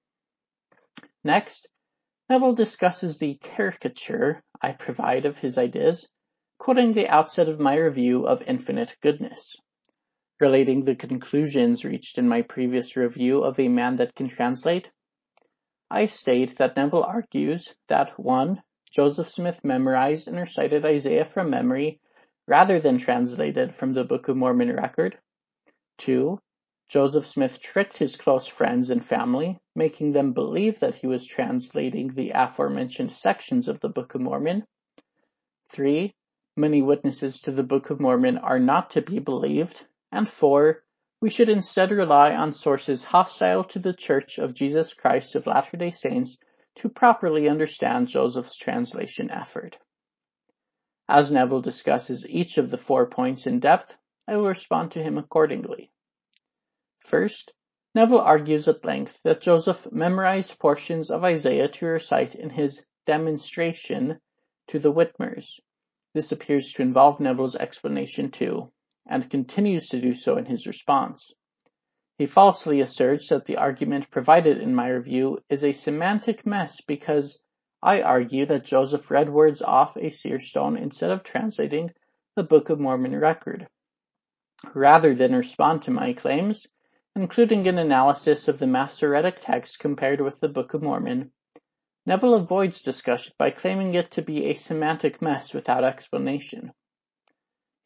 Next, 1.24 1.70
Neville 2.28 2.54
discusses 2.54 3.16
the 3.16 3.36
caricature 3.36 4.42
I 4.60 4.72
provide 4.72 5.24
of 5.24 5.38
his 5.38 5.56
ideas, 5.56 6.06
quoting 6.58 6.92
the 6.92 7.08
outset 7.08 7.48
of 7.48 7.58
my 7.58 7.76
review 7.76 8.26
of 8.26 8.42
Infinite 8.42 8.94
Goodness. 9.00 9.56
Relating 10.38 10.82
the 10.82 10.96
conclusions 10.96 11.82
reached 11.82 12.18
in 12.18 12.28
my 12.28 12.42
previous 12.42 12.94
review 12.94 13.42
of 13.42 13.58
A 13.58 13.68
Man 13.68 13.96
That 13.96 14.14
Can 14.14 14.28
Translate, 14.28 14.90
I 15.90 16.06
state 16.06 16.56
that 16.58 16.76
Neville 16.76 17.04
argues 17.04 17.74
that 17.88 18.18
1. 18.18 18.62
Joseph 18.90 19.28
Smith 19.28 19.64
memorized 19.64 20.28
and 20.28 20.38
recited 20.38 20.84
Isaiah 20.84 21.24
from 21.24 21.50
memory 21.50 22.00
rather 22.46 22.78
than 22.78 22.98
translated 22.98 23.74
from 23.74 23.92
the 23.92 24.04
Book 24.04 24.28
of 24.28 24.36
Mormon 24.36 24.74
record. 24.74 25.18
2. 25.98 26.38
Joseph 26.88 27.26
Smith 27.26 27.60
tricked 27.60 27.96
his 27.96 28.14
close 28.14 28.46
friends 28.46 28.90
and 28.90 29.04
family, 29.04 29.58
making 29.74 30.12
them 30.12 30.32
believe 30.32 30.78
that 30.80 30.94
he 30.94 31.06
was 31.06 31.26
translating 31.26 32.08
the 32.08 32.30
aforementioned 32.30 33.10
sections 33.10 33.66
of 33.68 33.80
the 33.80 33.88
Book 33.88 34.14
of 34.14 34.20
Mormon. 34.20 34.64
3. 35.70 36.14
Many 36.56 36.82
witnesses 36.82 37.40
to 37.40 37.50
the 37.50 37.64
Book 37.64 37.90
of 37.90 37.98
Mormon 37.98 38.38
are 38.38 38.60
not 38.60 38.90
to 38.90 39.02
be 39.02 39.18
believed. 39.18 39.84
And 40.12 40.28
4. 40.28 40.83
We 41.24 41.30
should 41.30 41.48
instead 41.48 41.90
rely 41.90 42.34
on 42.34 42.52
sources 42.52 43.02
hostile 43.02 43.64
to 43.68 43.78
the 43.78 43.94
Church 43.94 44.36
of 44.36 44.52
Jesus 44.52 44.92
Christ 44.92 45.36
of 45.36 45.46
Latter-day 45.46 45.90
Saints 45.90 46.36
to 46.74 46.90
properly 46.90 47.48
understand 47.48 48.08
Joseph's 48.08 48.58
translation 48.58 49.30
effort. 49.30 49.78
As 51.08 51.32
Neville 51.32 51.62
discusses 51.62 52.28
each 52.28 52.58
of 52.58 52.70
the 52.70 52.76
four 52.76 53.06
points 53.06 53.46
in 53.46 53.58
depth, 53.58 53.96
I 54.28 54.36
will 54.36 54.48
respond 54.48 54.90
to 54.90 55.02
him 55.02 55.16
accordingly. 55.16 55.90
First, 56.98 57.54
Neville 57.94 58.20
argues 58.20 58.68
at 58.68 58.84
length 58.84 59.18
that 59.24 59.40
Joseph 59.40 59.90
memorized 59.90 60.58
portions 60.58 61.10
of 61.10 61.24
Isaiah 61.24 61.68
to 61.68 61.86
recite 61.86 62.34
in 62.34 62.50
his 62.50 62.84
demonstration 63.06 64.18
to 64.68 64.78
the 64.78 64.92
Whitmers. 64.92 65.58
This 66.12 66.32
appears 66.32 66.74
to 66.74 66.82
involve 66.82 67.18
Neville's 67.18 67.56
explanation 67.56 68.30
two, 68.30 68.70
and 69.06 69.30
continues 69.30 69.88
to 69.88 70.00
do 70.00 70.14
so 70.14 70.36
in 70.36 70.46
his 70.46 70.66
response. 70.66 71.32
He 72.16 72.26
falsely 72.26 72.80
asserts 72.80 73.28
that 73.28 73.44
the 73.46 73.56
argument 73.56 74.10
provided 74.10 74.58
in 74.58 74.74
my 74.74 74.88
review 74.88 75.38
is 75.48 75.64
a 75.64 75.72
semantic 75.72 76.46
mess 76.46 76.80
because 76.80 77.40
I 77.82 78.02
argue 78.02 78.46
that 78.46 78.64
Joseph 78.64 79.10
read 79.10 79.28
words 79.28 79.60
off 79.60 79.96
a 79.96 80.10
seer 80.10 80.38
stone 80.38 80.76
instead 80.76 81.10
of 81.10 81.22
translating 81.22 81.90
the 82.36 82.44
Book 82.44 82.70
of 82.70 82.80
Mormon 82.80 83.18
record. 83.18 83.68
Rather 84.74 85.14
than 85.14 85.34
respond 85.34 85.82
to 85.82 85.90
my 85.90 86.12
claims, 86.12 86.66
including 87.14 87.66
an 87.68 87.78
analysis 87.78 88.48
of 88.48 88.58
the 88.58 88.66
Masoretic 88.66 89.40
text 89.40 89.78
compared 89.78 90.20
with 90.20 90.40
the 90.40 90.48
Book 90.48 90.72
of 90.72 90.82
Mormon, 90.82 91.32
Neville 92.06 92.34
avoids 92.34 92.82
discussion 92.82 93.32
by 93.38 93.50
claiming 93.50 93.94
it 93.94 94.12
to 94.12 94.22
be 94.22 94.46
a 94.46 94.54
semantic 94.54 95.20
mess 95.20 95.52
without 95.52 95.84
explanation. 95.84 96.72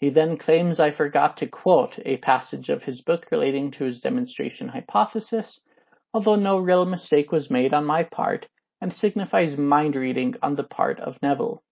He 0.00 0.10
then 0.10 0.36
claims 0.36 0.78
I 0.78 0.90
forgot 0.90 1.38
to 1.38 1.48
quote 1.48 1.98
a 2.04 2.18
passage 2.18 2.68
of 2.68 2.84
his 2.84 3.00
book 3.00 3.26
relating 3.32 3.72
to 3.72 3.84
his 3.84 4.00
demonstration 4.00 4.68
hypothesis, 4.68 5.60
although 6.14 6.36
no 6.36 6.58
real 6.58 6.86
mistake 6.86 7.32
was 7.32 7.50
made 7.50 7.74
on 7.74 7.84
my 7.84 8.04
part 8.04 8.48
and 8.80 8.92
signifies 8.92 9.58
mind 9.58 9.96
reading 9.96 10.36
on 10.40 10.54
the 10.54 10.62
part 10.62 11.00
of 11.00 11.20
Neville. 11.20 11.64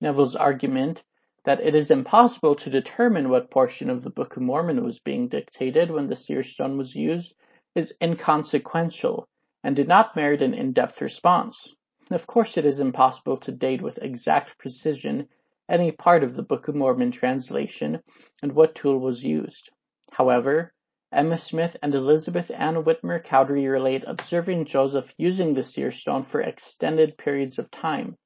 Neville's 0.00 0.36
argument 0.36 1.02
that 1.42 1.60
it 1.60 1.74
is 1.74 1.90
impossible 1.90 2.54
to 2.54 2.70
determine 2.70 3.28
what 3.28 3.50
portion 3.50 3.90
of 3.90 4.02
the 4.02 4.10
Book 4.10 4.36
of 4.36 4.42
Mormon 4.42 4.84
was 4.84 5.00
being 5.00 5.26
dictated 5.26 5.90
when 5.90 6.06
the 6.06 6.14
seer 6.14 6.44
stone 6.44 6.78
was 6.78 6.94
used 6.94 7.34
is 7.74 7.96
inconsequential 8.00 9.28
and 9.64 9.74
did 9.74 9.88
not 9.88 10.14
merit 10.14 10.40
an 10.40 10.54
in-depth 10.54 11.00
response. 11.00 11.74
Of 12.12 12.28
course 12.28 12.56
it 12.56 12.64
is 12.64 12.78
impossible 12.78 13.38
to 13.38 13.50
date 13.50 13.82
with 13.82 13.98
exact 14.00 14.56
precision 14.58 15.28
any 15.68 15.92
part 15.92 16.24
of 16.24 16.34
the 16.34 16.42
Book 16.42 16.68
of 16.68 16.74
Mormon 16.74 17.10
translation 17.10 18.00
and 18.42 18.52
what 18.52 18.74
tool 18.74 18.98
was 18.98 19.24
used. 19.24 19.70
However, 20.12 20.72
Emma 21.12 21.36
Smith 21.36 21.76
and 21.82 21.94
Elizabeth 21.94 22.50
Ann 22.50 22.84
Whitmer 22.84 23.22
Cowdery 23.22 23.70
relate 23.70 24.04
observing 24.06 24.64
Joseph 24.64 25.14
using 25.18 25.52
the 25.52 25.62
seer 25.62 25.90
stone 25.90 26.22
for 26.22 26.40
extended 26.40 27.18
periods 27.18 27.58
of 27.58 27.70
time, 27.70 28.16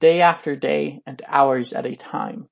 day 0.00 0.20
after 0.20 0.56
day 0.56 1.00
and 1.06 1.22
hours 1.26 1.72
at 1.72 1.86
a 1.86 1.94
time. 1.94 2.48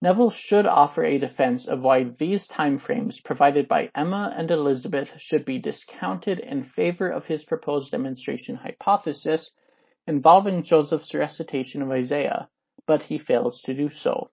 Neville 0.00 0.30
should 0.30 0.66
offer 0.66 1.04
a 1.04 1.18
defense 1.18 1.66
of 1.66 1.82
why 1.82 2.04
these 2.04 2.46
time 2.46 2.76
frames 2.78 3.20
provided 3.20 3.68
by 3.68 3.90
Emma 3.94 4.32
and 4.36 4.50
Elizabeth 4.50 5.18
should 5.18 5.44
be 5.44 5.58
discounted 5.58 6.40
in 6.40 6.62
favor 6.62 7.08
of 7.08 7.26
his 7.26 7.44
proposed 7.44 7.90
demonstration 7.90 8.56
hypothesis 8.56 9.52
involving 10.06 10.62
Joseph's 10.62 11.14
recitation 11.14 11.80
of 11.80 11.90
Isaiah, 11.90 12.48
but 12.86 13.02
he 13.02 13.18
fails 13.18 13.60
to 13.62 13.74
do 13.74 13.90
so. 13.90 14.30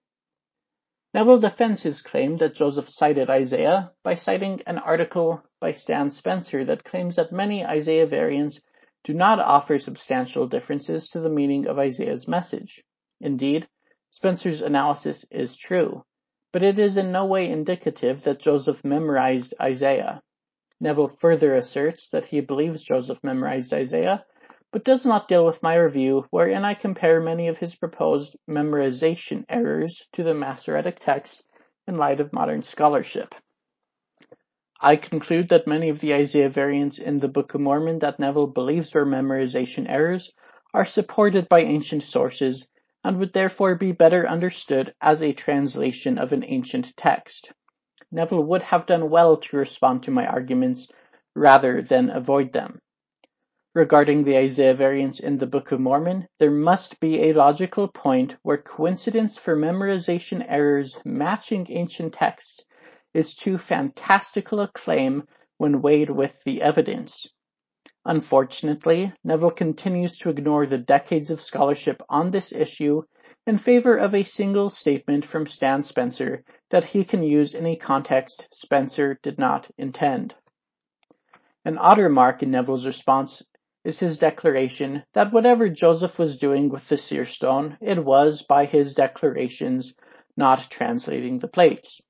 Neville 1.13 1.39
defends 1.39 1.83
his 1.83 2.01
claim 2.01 2.37
that 2.37 2.55
Joseph 2.55 2.87
cited 2.89 3.29
Isaiah 3.29 3.91
by 4.01 4.13
citing 4.13 4.61
an 4.65 4.77
article 4.77 5.43
by 5.59 5.73
Stan 5.73 6.09
Spencer 6.09 6.63
that 6.65 6.85
claims 6.85 7.17
that 7.17 7.33
many 7.33 7.65
Isaiah 7.65 8.07
variants 8.07 8.61
do 9.03 9.13
not 9.13 9.39
offer 9.39 9.77
substantial 9.77 10.47
differences 10.47 11.09
to 11.09 11.19
the 11.19 11.29
meaning 11.29 11.67
of 11.67 11.79
Isaiah's 11.79 12.27
message. 12.27 12.83
Indeed, 13.19 13.67
Spencer's 14.09 14.61
analysis 14.61 15.25
is 15.31 15.57
true, 15.57 16.05
but 16.51 16.63
it 16.63 16.79
is 16.79 16.97
in 16.97 17.11
no 17.11 17.25
way 17.25 17.49
indicative 17.49 18.23
that 18.23 18.39
Joseph 18.39 18.83
memorized 18.85 19.53
Isaiah. 19.59 20.21
Neville 20.79 21.07
further 21.07 21.55
asserts 21.55 22.09
that 22.09 22.25
he 22.25 22.41
believes 22.41 22.83
Joseph 22.83 23.23
memorized 23.23 23.73
Isaiah, 23.73 24.25
but 24.71 24.85
does 24.85 25.05
not 25.05 25.27
deal 25.27 25.45
with 25.45 25.61
my 25.61 25.75
review 25.75 26.25
wherein 26.29 26.63
I 26.63 26.73
compare 26.73 27.19
many 27.19 27.49
of 27.49 27.57
his 27.57 27.75
proposed 27.75 28.35
memorization 28.49 29.45
errors 29.49 30.07
to 30.13 30.23
the 30.23 30.33
Masoretic 30.33 30.99
text 30.99 31.43
in 31.87 31.97
light 31.97 32.21
of 32.21 32.31
modern 32.31 32.63
scholarship. 32.63 33.35
I 34.79 34.95
conclude 34.95 35.49
that 35.49 35.67
many 35.67 35.89
of 35.89 35.99
the 35.99 36.13
Isaiah 36.13 36.49
variants 36.49 36.99
in 36.99 37.19
the 37.19 37.27
Book 37.27 37.53
of 37.53 37.61
Mormon 37.61 37.99
that 37.99 38.19
Neville 38.19 38.47
believes 38.47 38.95
are 38.95 39.05
memorization 39.05 39.89
errors 39.89 40.33
are 40.73 40.85
supported 40.85 41.49
by 41.49 41.59
ancient 41.59 42.03
sources 42.03 42.67
and 43.03 43.17
would 43.17 43.33
therefore 43.33 43.75
be 43.75 43.91
better 43.91 44.27
understood 44.27 44.93
as 45.01 45.21
a 45.21 45.33
translation 45.33 46.17
of 46.17 46.33
an 46.33 46.43
ancient 46.45 46.95
text. 46.95 47.51
Neville 48.11 48.43
would 48.43 48.63
have 48.63 48.85
done 48.85 49.09
well 49.09 49.37
to 49.37 49.57
respond 49.57 50.03
to 50.03 50.11
my 50.11 50.25
arguments 50.25 50.87
rather 51.35 51.81
than 51.81 52.09
avoid 52.09 52.53
them. 52.53 52.79
Regarding 53.73 54.25
the 54.25 54.35
Isaiah 54.35 54.73
variants 54.73 55.21
in 55.21 55.37
the 55.37 55.47
Book 55.47 55.71
of 55.71 55.79
Mormon, 55.79 56.27
there 56.39 56.51
must 56.51 56.99
be 56.99 57.21
a 57.21 57.33
logical 57.33 57.87
point 57.87 58.35
where 58.41 58.57
coincidence 58.57 59.37
for 59.37 59.55
memorization 59.55 60.45
errors 60.45 60.99
matching 61.05 61.65
ancient 61.69 62.13
texts 62.13 62.65
is 63.13 63.33
too 63.33 63.57
fantastical 63.57 64.59
a 64.59 64.67
claim 64.67 65.23
when 65.57 65.81
weighed 65.81 66.09
with 66.09 66.35
the 66.43 66.61
evidence. 66.61 67.25
Unfortunately, 68.03 69.13
Neville 69.23 69.51
continues 69.51 70.17
to 70.17 70.29
ignore 70.29 70.65
the 70.65 70.77
decades 70.77 71.29
of 71.29 71.39
scholarship 71.39 72.01
on 72.09 72.29
this 72.29 72.51
issue 72.51 73.03
in 73.47 73.57
favor 73.57 73.95
of 73.95 74.13
a 74.13 74.23
single 74.23 74.69
statement 74.69 75.23
from 75.23 75.47
Stan 75.47 75.81
Spencer 75.81 76.43
that 76.71 76.83
he 76.83 77.05
can 77.05 77.23
use 77.23 77.53
in 77.53 77.65
a 77.65 77.77
context 77.77 78.45
Spencer 78.51 79.17
did 79.23 79.39
not 79.39 79.71
intend. 79.77 80.35
An 81.63 81.77
odder 81.77 82.09
mark 82.09 82.43
in 82.43 82.51
Neville's 82.51 82.85
response 82.85 83.41
is 83.83 83.99
his 83.99 84.19
declaration 84.19 85.03
that 85.13 85.31
whatever 85.31 85.67
Joseph 85.69 86.19
was 86.19 86.37
doing 86.37 86.69
with 86.69 86.87
the 86.87 86.97
seer 86.97 87.25
stone, 87.25 87.77
it 87.81 88.03
was, 88.03 88.43
by 88.43 88.65
his 88.65 88.93
declarations, 88.93 89.93
not 90.37 90.69
translating 90.69 91.39
the 91.39 91.47
plates. 91.47 92.01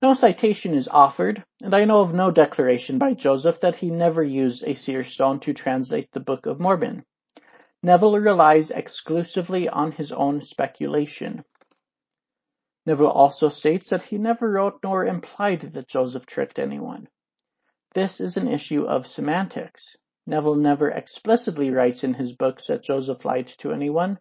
No 0.00 0.14
citation 0.14 0.74
is 0.74 0.88
offered, 0.88 1.44
and 1.62 1.74
I 1.74 1.84
know 1.84 2.00
of 2.00 2.14
no 2.14 2.30
declaration 2.30 2.98
by 2.98 3.14
Joseph 3.14 3.60
that 3.60 3.76
he 3.76 3.90
never 3.90 4.22
used 4.22 4.64
a 4.64 4.74
seer 4.74 5.04
stone 5.04 5.40
to 5.40 5.54
translate 5.54 6.10
the 6.12 6.20
Book 6.20 6.46
of 6.46 6.60
Mormon. 6.60 7.04
Neville 7.82 8.18
relies 8.18 8.70
exclusively 8.70 9.68
on 9.68 9.92
his 9.92 10.10
own 10.10 10.42
speculation. 10.42 11.44
Neville 12.86 13.08
also 13.08 13.48
states 13.48 13.90
that 13.90 14.02
he 14.02 14.18
never 14.18 14.50
wrote 14.50 14.80
nor 14.82 15.06
implied 15.06 15.60
that 15.60 15.88
Joseph 15.88 16.26
tricked 16.26 16.58
anyone. 16.58 17.08
This 17.94 18.20
is 18.20 18.36
an 18.36 18.48
issue 18.48 18.84
of 18.84 19.06
semantics. 19.06 19.96
Neville 20.26 20.54
never 20.54 20.90
explicitly 20.90 21.70
writes 21.70 22.02
in 22.02 22.14
his 22.14 22.32
books 22.32 22.68
that 22.68 22.82
Joseph 22.82 23.26
lied 23.26 23.46
to 23.58 23.72
anyone, 23.72 24.18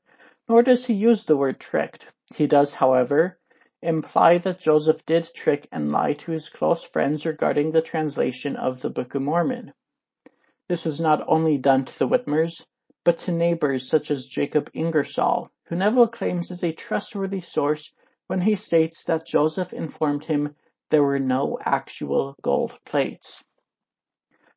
nor 0.50 0.62
does 0.62 0.86
he 0.86 0.94
use 0.94 1.24
the 1.24 1.38
word 1.38 1.62
tricked. 1.62 2.06
He 2.36 2.46
does, 2.46 2.74
however, 2.74 3.40
imply 3.82 4.38
that 4.40 4.60
Joseph 4.60 5.06
did 5.06 5.30
trick 5.34 5.68
and 5.72 5.94
lie 5.94 6.14
to 6.14 6.32
his 6.32 6.50
close 6.50 6.84
friends 6.84 7.26
regarding 7.26 7.72
the 7.72 7.82
translation 7.82 8.58
of 8.58 8.82
the 8.82 8.90
Book 8.90 9.16
of 9.16 9.22
Mormon. 9.22 9.74
This 10.68 10.84
was 10.84 11.00
not 11.00 11.24
only 11.26 11.58
done 11.58 11.86
to 11.86 12.00
the 12.00 12.08
Whitmers, 12.08 12.66
but 13.06 13.20
to 13.20 13.32
neighbors 13.32 13.88
such 13.88 14.12
as 14.12 14.28
Jacob 14.28 14.70
Ingersoll, 14.74 15.52
who 15.68 15.76
Neville 15.78 16.10
claims 16.10 16.52
is 16.52 16.66
a 16.66 16.74
trustworthy 16.74 17.40
source 17.40 17.94
when 18.28 18.42
he 18.42 18.56
states 18.56 19.06
that 19.06 19.26
Joseph 19.26 19.72
informed 19.72 20.26
him 20.26 20.56
there 20.90 21.04
were 21.04 21.20
no 21.20 21.58
actual 21.64 22.36
gold 22.42 22.78
plates. 22.86 23.42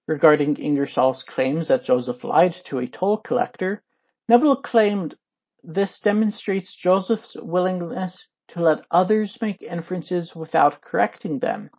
Regarding 0.08 0.54
Ingersoll's 0.54 1.24
claims 1.24 1.66
that 1.68 1.84
Joseph 1.84 2.22
lied 2.22 2.52
to 2.66 2.78
a 2.78 2.86
toll 2.86 3.16
collector, 3.16 3.82
Neville 4.28 4.62
claimed 4.62 5.16
this 5.64 5.98
demonstrates 5.98 6.72
Joseph's 6.72 7.36
willingness 7.36 8.28
to 8.48 8.60
let 8.60 8.86
others 8.88 9.40
make 9.42 9.62
inferences 9.62 10.36
without 10.36 10.80
correcting 10.80 11.40
them. 11.40 11.70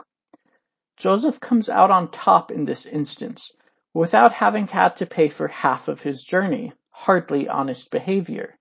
Joseph 0.98 1.40
comes 1.40 1.70
out 1.70 1.90
on 1.90 2.12
top 2.12 2.52
in 2.52 2.66
this 2.66 2.86
instance, 2.86 3.52
without 3.94 4.34
having 4.34 4.68
had 4.68 4.98
to 4.98 5.06
pay 5.06 5.30
for 5.30 5.48
half 5.48 5.88
of 5.88 6.02
his 6.02 6.22
journey, 6.22 6.74
hardly 6.90 7.48
honest 7.48 7.92
behavior. 7.92 8.58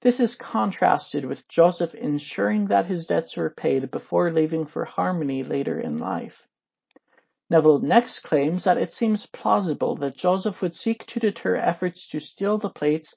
This 0.00 0.18
is 0.18 0.34
contrasted 0.34 1.24
with 1.24 1.46
Joseph 1.46 1.94
ensuring 1.94 2.66
that 2.66 2.86
his 2.86 3.06
debts 3.06 3.36
were 3.36 3.50
paid 3.50 3.92
before 3.92 4.32
leaving 4.32 4.66
for 4.66 4.84
Harmony 4.84 5.44
later 5.44 5.78
in 5.78 5.98
life. 5.98 6.48
Neville 7.50 7.80
next 7.80 8.20
claims 8.20 8.64
that 8.64 8.76
it 8.76 8.92
seems 8.92 9.26
plausible 9.26 9.96
that 9.96 10.16
Joseph 10.16 10.60
would 10.60 10.74
seek 10.74 11.06
to 11.06 11.20
deter 11.20 11.56
efforts 11.56 12.08
to 12.08 12.20
steal 12.20 12.58
the 12.58 12.68
plates 12.68 13.14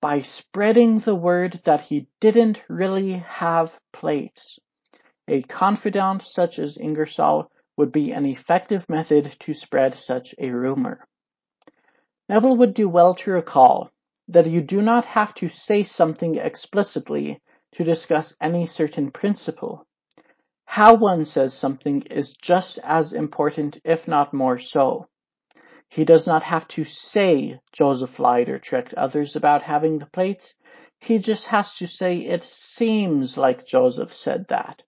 by 0.00 0.20
spreading 0.20 0.98
the 0.98 1.14
word 1.14 1.60
that 1.64 1.82
he 1.82 2.08
didn't 2.20 2.62
really 2.68 3.12
have 3.12 3.78
plates. 3.92 4.58
A 5.28 5.42
confidant 5.42 6.22
such 6.22 6.58
as 6.58 6.78
Ingersoll 6.78 7.50
would 7.76 7.92
be 7.92 8.12
an 8.12 8.24
effective 8.24 8.88
method 8.88 9.34
to 9.40 9.52
spread 9.52 9.94
such 9.94 10.34
a 10.38 10.50
rumor. 10.50 11.06
Neville 12.28 12.56
would 12.56 12.74
do 12.74 12.88
well 12.88 13.14
to 13.14 13.32
recall 13.32 13.90
that 14.28 14.46
you 14.46 14.60
do 14.62 14.80
not 14.82 15.04
have 15.04 15.34
to 15.34 15.48
say 15.48 15.82
something 15.82 16.36
explicitly 16.36 17.40
to 17.74 17.84
discuss 17.84 18.34
any 18.40 18.66
certain 18.66 19.10
principle. 19.10 19.86
How 20.76 20.92
one 20.92 21.24
says 21.24 21.54
something 21.54 22.02
is 22.02 22.34
just 22.34 22.78
as 22.84 23.14
important, 23.14 23.78
if 23.82 24.06
not 24.06 24.34
more 24.34 24.58
so. 24.58 25.08
He 25.88 26.04
does 26.04 26.26
not 26.26 26.42
have 26.42 26.68
to 26.68 26.84
say 26.84 27.58
Joseph 27.72 28.18
lied 28.18 28.50
or 28.50 28.58
tricked 28.58 28.92
others 28.92 29.36
about 29.36 29.62
having 29.62 29.98
the 29.98 30.04
plates. 30.04 30.54
He 31.00 31.16
just 31.16 31.46
has 31.46 31.74
to 31.76 31.86
say 31.86 32.18
it 32.18 32.44
seems 32.44 33.38
like 33.38 33.64
Joseph 33.66 34.12
said 34.12 34.48
that. 34.48 34.82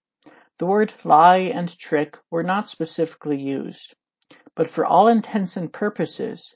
The 0.59 0.67
word 0.67 0.93
lie 1.03 1.49
and 1.55 1.75
trick 1.75 2.19
were 2.29 2.43
not 2.43 2.69
specifically 2.69 3.41
used, 3.41 3.95
but 4.53 4.67
for 4.67 4.85
all 4.85 5.07
intents 5.07 5.57
and 5.57 5.73
purposes, 5.73 6.53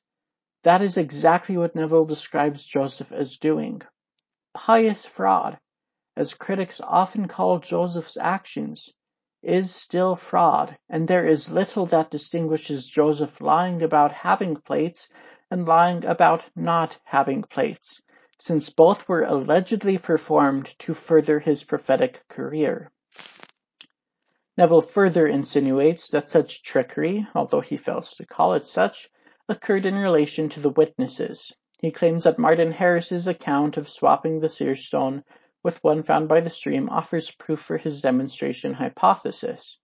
that 0.61 0.83
is 0.83 0.95
exactly 0.95 1.57
what 1.57 1.73
Neville 1.73 2.05
describes 2.05 2.63
Joseph 2.63 3.11
as 3.11 3.37
doing. 3.37 3.81
Pious 4.53 5.07
fraud, 5.07 5.57
as 6.15 6.35
critics 6.35 6.79
often 6.79 7.27
call 7.27 7.57
Joseph's 7.57 8.15
actions, 8.15 8.93
is 9.43 9.75
still 9.75 10.15
fraud, 10.15 10.77
and 10.89 11.08
there 11.08 11.27
is 11.27 11.51
little 11.51 11.86
that 11.86 12.10
distinguishes 12.10 12.88
Joseph 12.88 13.41
lying 13.41 13.84
about 13.84 14.12
having 14.12 14.56
plates 14.56 15.10
and 15.51 15.67
lying 15.67 16.06
about 16.06 16.43
not 16.56 16.97
having 17.03 17.43
plates, 17.43 18.01
since 18.39 18.69
both 18.69 19.08
were 19.08 19.23
allegedly 19.23 19.97
performed 19.97 20.73
to 20.79 20.93
further 20.93 21.39
his 21.39 21.63
prophetic 21.63 22.25
career. 22.29 22.89
Neville 24.58 24.82
further 24.82 25.27
insinuates 25.27 26.08
that 26.10 26.29
such 26.29 26.63
trickery, 26.63 27.27
although 27.36 27.62
he 27.62 27.75
fails 27.75 28.12
to 28.15 28.25
call 28.25 28.53
it 28.53 28.65
such, 28.65 29.10
occurred 29.49 29.86
in 29.86 29.95
relation 29.95 30.47
to 30.49 30.60
the 30.60 30.69
witnesses. 30.69 31.51
He 31.79 31.91
claims 31.91 32.23
that 32.23 32.39
Martin 32.39 32.71
Harris's 32.71 33.27
account 33.27 33.75
of 33.75 33.89
swapping 33.89 34.39
the 34.39 34.47
seer 34.47 34.75
stone 34.75 35.23
with 35.63 35.84
one 35.84 36.04
found 36.04 36.28
by 36.28 36.41
the 36.41 36.49
stream 36.49 36.89
offers 36.89 37.32
proof 37.32 37.60
for 37.60 37.78
his 37.78 38.02
demonstration 38.02 38.73
hypothesis. 38.73 39.78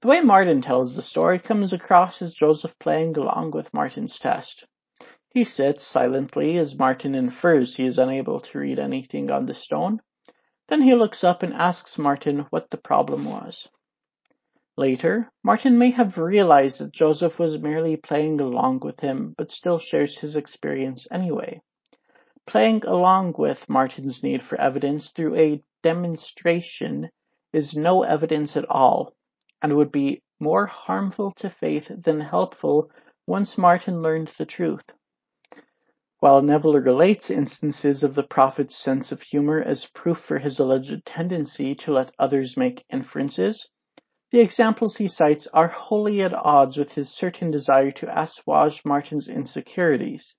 The 0.00 0.08
way 0.08 0.20
Martin 0.20 0.62
tells 0.62 0.94
the 0.94 1.02
story 1.02 1.38
comes 1.38 1.72
across 1.72 2.22
as 2.22 2.34
Joseph 2.34 2.78
playing 2.78 3.16
along 3.16 3.50
with 3.50 3.74
Martin's 3.74 4.18
test. 4.18 4.64
He 5.30 5.44
sits 5.44 5.86
silently 5.86 6.56
as 6.56 6.78
Martin 6.78 7.14
infers 7.14 7.76
he 7.76 7.84
is 7.84 7.98
unable 7.98 8.40
to 8.40 8.58
read 8.58 8.78
anything 8.78 9.30
on 9.30 9.46
the 9.46 9.54
stone. 9.54 10.00
Then 10.68 10.82
he 10.82 10.94
looks 10.94 11.22
up 11.24 11.42
and 11.42 11.52
asks 11.52 11.98
Martin 11.98 12.46
what 12.50 12.70
the 12.70 12.78
problem 12.78 13.24
was. 13.24 13.68
Later, 14.78 15.30
Martin 15.42 15.78
may 15.78 15.90
have 15.90 16.18
realized 16.18 16.80
that 16.80 16.92
Joseph 16.92 17.38
was 17.38 17.58
merely 17.58 17.96
playing 17.96 18.40
along 18.40 18.80
with 18.80 19.00
him, 19.00 19.34
but 19.36 19.50
still 19.50 19.78
shares 19.78 20.18
his 20.18 20.36
experience 20.36 21.06
anyway. 21.10 21.60
Playing 22.46 22.84
along 22.84 23.34
with 23.38 23.68
Martin's 23.68 24.22
need 24.22 24.40
for 24.40 24.60
evidence 24.60 25.10
through 25.10 25.34
a 25.34 25.62
demonstration 25.82 27.10
is 27.52 27.74
no 27.74 28.04
evidence 28.04 28.56
at 28.56 28.70
all, 28.70 29.14
and 29.60 29.76
would 29.76 29.90
be 29.90 30.22
more 30.38 30.66
harmful 30.66 31.32
to 31.32 31.50
faith 31.50 31.90
than 31.90 32.20
helpful 32.20 32.90
once 33.26 33.58
Martin 33.58 34.00
learned 34.00 34.28
the 34.38 34.46
truth. 34.46 34.84
While 36.20 36.40
Neville 36.40 36.80
relates 36.80 37.30
instances 37.30 38.04
of 38.04 38.14
the 38.14 38.22
prophet's 38.22 38.76
sense 38.76 39.10
of 39.10 39.22
humor 39.22 39.60
as 39.60 39.86
proof 39.86 40.18
for 40.18 40.38
his 40.38 40.60
alleged 40.60 41.04
tendency 41.04 41.74
to 41.74 41.94
let 41.94 42.14
others 42.16 42.56
make 42.56 42.84
inferences, 42.92 43.68
the 44.30 44.40
examples 44.40 44.96
he 44.96 45.08
cites 45.08 45.48
are 45.48 45.68
wholly 45.68 46.22
at 46.22 46.32
odds 46.32 46.76
with 46.76 46.94
his 46.94 47.10
certain 47.10 47.50
desire 47.50 47.90
to 47.90 48.20
assuage 48.20 48.84
Martin's 48.84 49.28
insecurities. 49.28 50.34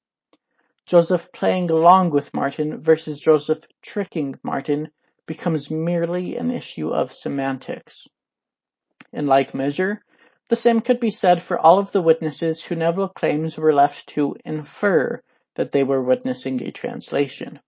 Joseph 0.88 1.34
playing 1.34 1.70
along 1.70 2.12
with 2.12 2.34
Martin 2.34 2.82
versus 2.82 3.20
Joseph 3.20 3.66
tricking 3.82 4.40
Martin 4.42 4.90
becomes 5.26 5.70
merely 5.70 6.38
an 6.38 6.50
issue 6.50 6.90
of 6.90 7.12
semantics. 7.12 8.08
In 9.12 9.26
like 9.26 9.54
measure, 9.54 10.02
the 10.48 10.56
same 10.56 10.80
could 10.80 11.02
be 11.02 11.12
said 11.12 11.42
for 11.42 11.60
all 11.60 11.78
of 11.78 11.92
the 11.92 12.02
witnesses 12.02 12.64
who 12.64 12.76
Neville 12.76 13.10
claims 13.10 13.58
were 13.58 13.74
left 13.74 14.08
to 14.16 14.38
infer 14.46 15.22
that 15.56 15.74
they 15.74 15.84
were 15.84 16.02
witnessing 16.02 16.64
a 16.64 16.72
translation. 16.72 17.60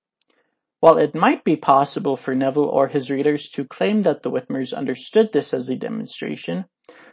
While 0.80 0.98
it 0.98 1.14
might 1.14 1.44
be 1.44 1.58
possible 1.58 2.16
for 2.16 2.34
Neville 2.34 2.70
or 2.70 2.88
his 2.88 3.12
readers 3.12 3.50
to 3.50 3.66
claim 3.66 4.04
that 4.04 4.24
the 4.24 4.32
Whitmers 4.32 4.74
understood 4.74 5.34
this 5.34 5.54
as 5.54 5.68
a 5.68 5.76
demonstration, 5.76 6.64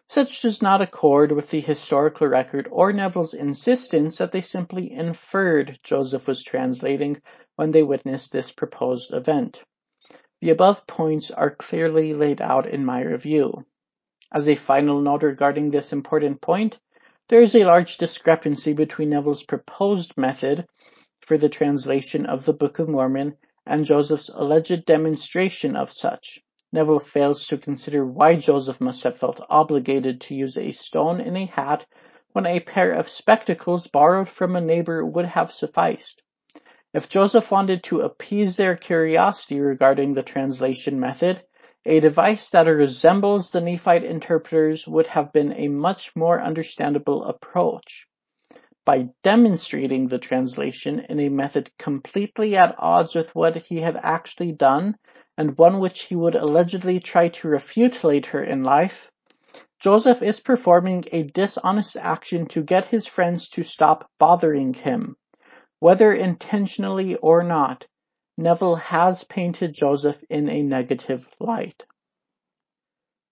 such 0.09 0.41
does 0.43 0.63
not 0.63 0.81
accord 0.81 1.33
with 1.33 1.51
the 1.51 1.61
historical 1.61 2.27
record 2.27 2.69
or 2.71 2.93
Neville's 2.93 3.35
insistence 3.35 4.19
that 4.19 4.33
they 4.33 4.41
simply 4.41 4.93
inferred 4.93 5.79
Joseph 5.83 6.27
was 6.27 6.43
translating 6.43 7.21
when 7.57 7.71
they 7.73 7.83
witnessed 7.83 8.33
this 8.33 8.53
proposed 8.53 9.13
event. 9.13 9.63
The 10.41 10.51
above 10.51 10.87
points 10.87 11.31
are 11.31 11.55
clearly 11.55 12.15
laid 12.15 12.41
out 12.41 12.67
in 12.67 12.85
my 12.85 13.03
review. 13.03 13.65
As 14.33 14.49
a 14.49 14.55
final 14.55 15.01
note 15.01 15.23
regarding 15.23 15.71
this 15.71 15.93
important 15.93 16.41
point, 16.41 16.79
there 17.29 17.43
is 17.43 17.55
a 17.55 17.65
large 17.65 17.97
discrepancy 17.97 18.73
between 18.73 19.11
Neville's 19.11 19.43
proposed 19.43 20.17
method 20.17 20.67
for 21.23 21.37
the 21.37 21.49
translation 21.49 22.27
of 22.27 22.45
the 22.45 22.53
Book 22.53 22.79
of 22.79 22.89
Mormon 22.89 23.37
and 23.67 23.85
Joseph's 23.85 24.29
alleged 24.29 24.85
demonstration 24.85 25.75
of 25.75 25.93
such. 25.93 26.41
Neville 26.77 27.01
fails 27.01 27.47
to 27.47 27.57
consider 27.57 28.05
why 28.05 28.37
Joseph 28.37 28.83
must 28.83 29.03
have 29.05 29.17
felt 29.17 29.41
obligated 29.49 30.21
to 30.21 30.35
use 30.35 30.59
a 30.59 30.73
stone 30.73 31.23
in 31.23 31.35
a 31.35 31.47
hat 31.47 31.87
when 32.33 32.45
a 32.45 32.61
pair 32.61 32.93
of 32.93 33.09
spectacles 33.09 33.87
borrowed 33.87 34.29
from 34.29 34.55
a 34.55 34.61
neighbor 34.61 35.03
would 35.03 35.25
have 35.25 35.53
sufficed. 35.53 36.21
If 36.93 37.09
Joseph 37.09 37.51
wanted 37.51 37.83
to 37.85 38.03
appease 38.03 38.57
their 38.57 38.77
curiosity 38.77 39.59
regarding 39.59 40.13
the 40.13 40.23
translation 40.23 41.01
method, 41.01 41.43
a 41.87 41.99
device 42.01 42.51
that 42.51 42.67
resembles 42.67 43.51
the 43.51 43.63
Nephite 43.63 44.05
interpreters 44.05 44.87
would 44.87 45.07
have 45.07 45.33
been 45.33 45.55
a 45.55 45.69
much 45.69 46.15
more 46.15 46.43
understandable 46.43 47.25
approach. 47.25 48.07
By 48.85 49.09
demonstrating 49.23 50.09
the 50.09 50.19
translation 50.19 51.07
in 51.09 51.21
a 51.21 51.31
method 51.31 51.71
completely 51.79 52.55
at 52.55 52.75
odds 52.79 53.15
with 53.15 53.35
what 53.35 53.57
he 53.57 53.81
had 53.81 53.97
actually 53.97 54.53
done, 54.53 54.97
and 55.37 55.59
one 55.59 55.79
which 55.79 56.03
he 56.03 56.17
would 56.17 56.35
allegedly 56.35 57.01
try 57.01 57.29
to 57.29 57.49
refute 57.49 58.03
later 58.03 58.43
in 58.43 58.63
life, 58.63 59.11
Joseph 59.79 60.23
is 60.23 60.41
performing 60.41 61.05
a 61.13 61.23
dishonest 61.25 61.97
action 61.97 62.47
to 62.47 62.63
get 62.63 62.87
his 62.87 63.07
friends 63.07 63.49
to 63.51 63.63
stop 63.63 64.11
bothering 64.19 64.73
him. 64.73 65.17
Whether 65.79 66.13
intentionally 66.13 67.17
or 67.17 67.43
not, 67.43 67.87
Neville 68.39 68.77
has 68.77 69.25
painted 69.25 69.75
Joseph 69.75 70.23
in 70.31 70.49
a 70.49 70.63
negative 70.63 71.29
light. 71.39 71.85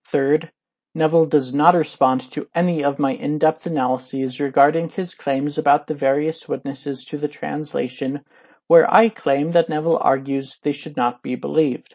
Third, 0.07 0.53
Neville 0.95 1.27
does 1.27 1.53
not 1.53 1.75
respond 1.75 2.31
to 2.33 2.49
any 2.55 2.85
of 2.85 2.99
my 2.99 3.12
in-depth 3.14 3.67
analyses 3.67 4.38
regarding 4.38 4.90
his 4.90 5.14
claims 5.14 5.59
about 5.59 5.87
the 5.87 5.95
various 5.95 6.47
witnesses 6.47 7.05
to 7.07 7.19
the 7.19 7.29
translation 7.29 8.21
where 8.66 8.92
I 8.92 9.09
claim 9.09 9.53
that 9.53 9.68
Neville 9.68 9.98
argues 10.00 10.59
they 10.62 10.72
should 10.72 10.96
not 10.96 11.22
be 11.22 11.35
believed. 11.35 11.94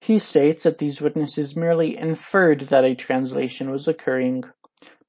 He 0.00 0.18
states 0.18 0.62
that 0.62 0.78
these 0.78 1.00
witnesses 1.00 1.56
merely 1.56 1.96
inferred 1.96 2.60
that 2.60 2.84
a 2.84 2.94
translation 2.94 3.70
was 3.70 3.88
occurring, 3.88 4.44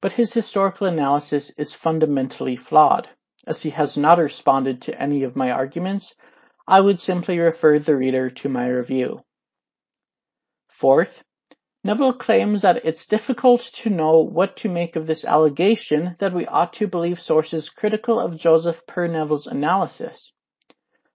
but 0.00 0.12
his 0.12 0.32
historical 0.32 0.86
analysis 0.86 1.50
is 1.56 1.72
fundamentally 1.72 2.56
flawed. 2.56 3.08
As 3.46 3.62
he 3.62 3.70
has 3.70 3.96
not 3.96 4.18
responded 4.18 4.82
to 4.82 5.00
any 5.00 5.22
of 5.22 5.36
my 5.36 5.50
arguments, 5.50 6.14
I 6.68 6.80
would 6.80 7.00
simply 7.00 7.38
refer 7.38 7.78
the 7.78 7.96
reader 7.96 8.28
to 8.30 8.48
my 8.48 8.66
review. 8.68 9.24
Fourth, 10.68 11.22
Neville 11.82 12.12
claims 12.12 12.62
that 12.62 12.84
it's 12.84 13.06
difficult 13.06 13.62
to 13.82 13.88
know 13.88 14.20
what 14.20 14.58
to 14.58 14.68
make 14.68 14.96
of 14.96 15.06
this 15.06 15.24
allegation 15.24 16.16
that 16.18 16.34
we 16.34 16.46
ought 16.46 16.74
to 16.74 16.86
believe 16.86 17.18
sources 17.18 17.70
critical 17.70 18.20
of 18.20 18.36
Joseph 18.36 18.86
per 18.86 19.06
Neville's 19.06 19.46
analysis. 19.46 20.32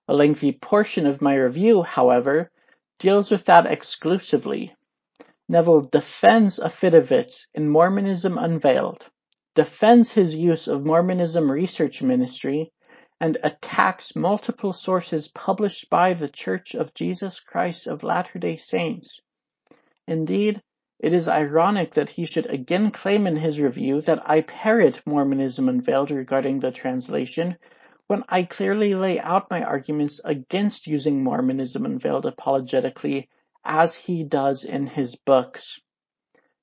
A 0.08 0.14
lengthy 0.14 0.52
portion 0.52 1.08
of 1.08 1.22
my 1.22 1.36
review, 1.36 1.82
however, 1.82 2.52
deals 3.00 3.32
with 3.32 3.46
that 3.46 3.66
exclusively. 3.66 4.76
Neville 5.50 5.82
defends 5.82 6.60
Affidavits 6.60 7.48
in 7.54 7.70
Mormonism 7.70 8.38
Unveiled, 8.38 9.08
defends 9.56 10.12
his 10.12 10.36
use 10.36 10.68
of 10.68 10.86
Mormonism 10.86 11.52
Research 11.52 12.04
Ministry, 12.04 12.72
and 13.20 13.38
attacks 13.44 14.16
multiple 14.16 14.74
sources 14.74 15.28
published 15.30 15.90
by 15.90 16.14
the 16.14 16.30
Church 16.30 16.76
of 16.76 16.94
Jesus 16.94 17.40
Christ 17.40 17.88
of 17.88 18.04
Latter-day 18.04 18.58
Saints. 18.58 19.22
Indeed, 20.08 20.62
it 21.00 21.14
is 21.14 21.28
ironic 21.28 21.96
that 21.96 22.10
he 22.10 22.26
should 22.26 22.46
again 22.46 22.92
claim 22.92 23.26
in 23.26 23.38
his 23.38 23.60
review 23.60 24.02
that 24.02 24.30
I 24.30 24.42
parrot 24.42 25.02
Mormonism 25.06 25.68
Unveiled 25.68 26.12
regarding 26.12 26.60
the 26.60 26.72
translation, 26.72 27.58
when 28.08 28.24
I 28.30 28.44
clearly 28.44 28.94
lay 28.94 29.20
out 29.20 29.50
my 29.50 29.64
arguments 29.64 30.22
against 30.24 30.88
using 30.88 31.24
Mormonism 31.24 31.86
Unveiled 31.86 32.26
apologetically 32.26 33.30
as 33.64 33.96
he 33.96 34.24
does 34.24 34.64
in 34.64 34.88
his 34.88 35.16
books. 35.16 35.80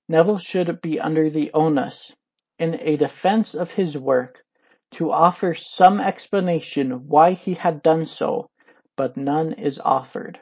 Neville 0.08 0.38
should 0.38 0.80
be 0.80 1.00
under 1.00 1.30
the 1.30 1.50
onus, 1.52 2.12
in 2.58 2.78
a 2.80 2.96
defense 2.96 3.54
of 3.54 3.72
his 3.72 3.98
work, 3.98 4.44
to 4.92 5.10
offer 5.10 5.54
some 5.54 6.00
explanation 6.00 7.08
why 7.08 7.32
he 7.32 7.54
had 7.54 7.82
done 7.82 8.06
so, 8.06 8.48
but 8.96 9.16
none 9.16 9.54
is 9.54 9.78
offered. 9.78 10.38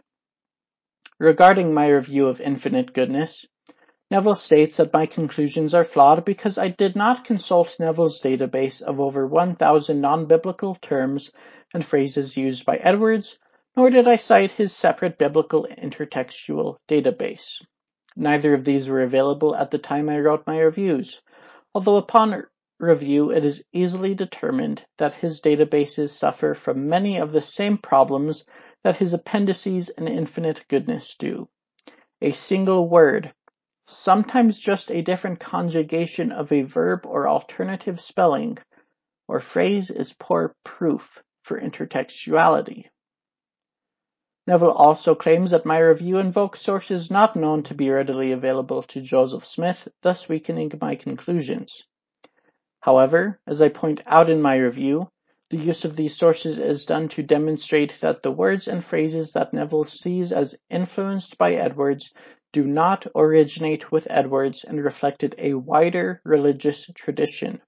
Regarding 1.19 1.73
my 1.73 1.89
review 1.89 2.27
of 2.29 2.41
Infinite 2.41 2.93
Goodness, 2.93 3.47
Neville 4.11 4.35
states 4.35 4.79
that 4.79 4.92
my 4.92 5.07
conclusions 5.07 5.73
are 5.73 5.85
flawed 5.85 6.25
because 6.25 6.59
I 6.59 6.66
did 6.66 6.96
not 6.96 7.25
consult 7.25 7.79
Neville's 7.79 8.20
database 8.20 8.83
of 8.83 8.99
over 8.99 9.25
1,000 9.25 10.01
non-biblical 10.01 10.75
terms 10.83 11.31
and 11.73 11.85
phrases 11.85 12.37
used 12.37 12.66
by 12.66 12.77
Edwards, 12.79 13.38
nor 13.77 13.88
did 13.88 14.09
I 14.09 14.16
cite 14.16 14.51
his 14.51 14.75
separate 14.75 15.16
biblical 15.16 15.64
intertextual 15.79 16.79
database. 16.88 17.62
Neither 18.16 18.53
of 18.53 18.64
these 18.64 18.88
were 18.88 19.03
available 19.03 19.55
at 19.55 19.70
the 19.70 19.79
time 19.79 20.09
I 20.09 20.18
wrote 20.18 20.44
my 20.44 20.59
reviews, 20.59 21.20
although 21.73 21.96
upon 21.96 22.42
review 22.81 23.31
it 23.31 23.44
is 23.44 23.62
easily 23.73 24.14
determined 24.14 24.85
that 24.99 25.14
his 25.14 25.40
databases 25.40 26.11
suffer 26.11 26.55
from 26.55 26.88
many 26.88 27.18
of 27.18 27.31
the 27.31 27.42
same 27.42 27.79
problems 27.79 28.44
that 28.83 28.96
his 28.96 29.12
appendices 29.12 29.88
and 29.90 30.09
infinite 30.09 30.66
goodness 30.66 31.14
do. 31.16 31.49
A 32.20 32.33
single 32.33 32.88
word, 32.88 33.33
sometimes 33.90 34.59
just 34.59 34.90
a 34.90 35.03
different 35.03 35.40
conjugation 35.40 36.33
of 36.33 36.53
a 36.53 36.62
verb 36.62 37.05
or 37.05 37.29
alternative 37.29 38.00
spelling, 38.00 38.59
or 39.29 39.40
phrase 39.40 39.90
is 39.90 40.14
poor 40.18 40.55
proof 40.64 41.22
for 41.42 41.61
intertextuality. 41.61 42.85
Neville 44.46 44.72
also 44.72 45.14
claims 45.14 45.50
that 45.50 45.66
my 45.66 45.79
review 45.79 46.18
invokes 46.18 46.61
sources 46.61 47.11
not 47.11 47.37
known 47.37 47.62
to 47.64 47.74
be 47.74 47.90
readily 47.90 48.33
available 48.33 48.83
to 48.85 49.00
Joseph 49.00 49.44
Smith, 49.44 49.87
thus 50.03 50.29
weakening 50.29 50.72
my 50.81 50.96
conclusions. 50.96 51.85
However, 52.81 53.38
as 53.46 53.61
I 53.61 53.68
point 53.68 54.03
out 54.07 54.31
in 54.31 54.40
my 54.40 54.57
review, 54.57 55.09
the 55.50 55.59
use 55.59 55.85
of 55.85 55.96
these 55.96 56.16
sources 56.16 56.59
is 56.59 56.87
done 56.87 57.09
to 57.11 57.22
demonstrate 57.22 58.00
that 58.00 58.22
the 58.22 58.31
words 58.31 58.68
and 58.68 58.85
phrases 58.85 59.33
that 59.33 59.53
Neville 59.53 59.85
sees 59.85 60.33
as 60.33 60.57
influenced 60.70 61.37
by 61.38 61.55
Edwards 61.55 62.12
do 62.53 62.65
not 62.65 63.07
originate 63.15 63.93
with 63.93 64.07
Edwards 64.11 64.65
and 64.65 64.83
reflected 64.83 65.35
a 65.39 65.55
wider 65.55 66.21
religious 66.25 66.91
tradition. 66.95 67.61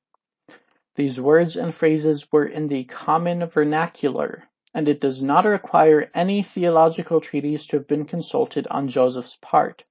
These 0.96 1.20
words 1.20 1.56
and 1.56 1.74
phrases 1.74 2.30
were 2.30 2.44
in 2.44 2.68
the 2.68 2.84
common 2.84 3.46
vernacular, 3.46 4.44
and 4.74 4.88
it 4.88 5.00
does 5.00 5.22
not 5.22 5.44
require 5.44 6.10
any 6.14 6.42
theological 6.42 7.20
treatise 7.20 7.66
to 7.66 7.76
have 7.76 7.86
been 7.86 8.04
consulted 8.04 8.66
on 8.66 8.88
Joseph's 8.88 9.38
part. 9.40 9.84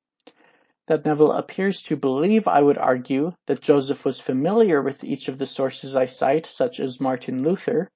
That 0.88 1.06
Neville 1.06 1.32
appears 1.32 1.84
to 1.84 1.96
believe, 1.96 2.48
I 2.48 2.62
would 2.62 2.78
argue, 2.78 3.34
that 3.48 3.62
Joseph 3.62 4.04
was 4.04 4.20
familiar 4.20 4.82
with 4.82 5.04
each 5.04 5.28
of 5.28 5.38
the 5.38 5.46
sources 5.46 5.96
I 5.96 6.06
cite, 6.06 6.46
such 6.46 6.80
as 6.80 7.00
Martin 7.00 7.44
Luther, 7.44 7.90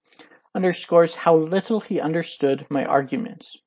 underscores 0.55 1.13
how 1.13 1.35
little 1.35 1.81
he 1.81 1.99
understood 1.99 2.65
my 2.69 2.85
arguments. 2.85 3.57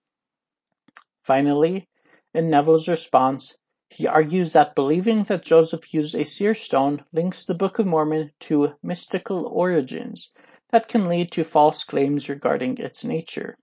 Finally, 1.22 1.86
in 2.34 2.50
Neville's 2.50 2.88
response, 2.88 3.56
he 3.90 4.06
argues 4.06 4.52
that 4.52 4.74
believing 4.74 5.24
that 5.24 5.44
Joseph 5.44 5.94
used 5.94 6.14
a 6.14 6.24
seer 6.24 6.54
stone 6.54 7.04
links 7.12 7.46
the 7.46 7.54
Book 7.54 7.78
of 7.78 7.86
Mormon 7.86 8.32
to 8.40 8.74
mystical 8.82 9.46
origins, 9.46 10.30
that 10.70 10.88
can 10.88 11.08
lead 11.08 11.32
to 11.32 11.44
false 11.44 11.84
claims 11.84 12.28
regarding 12.28 12.76
its 12.76 13.02
nature. 13.02 13.56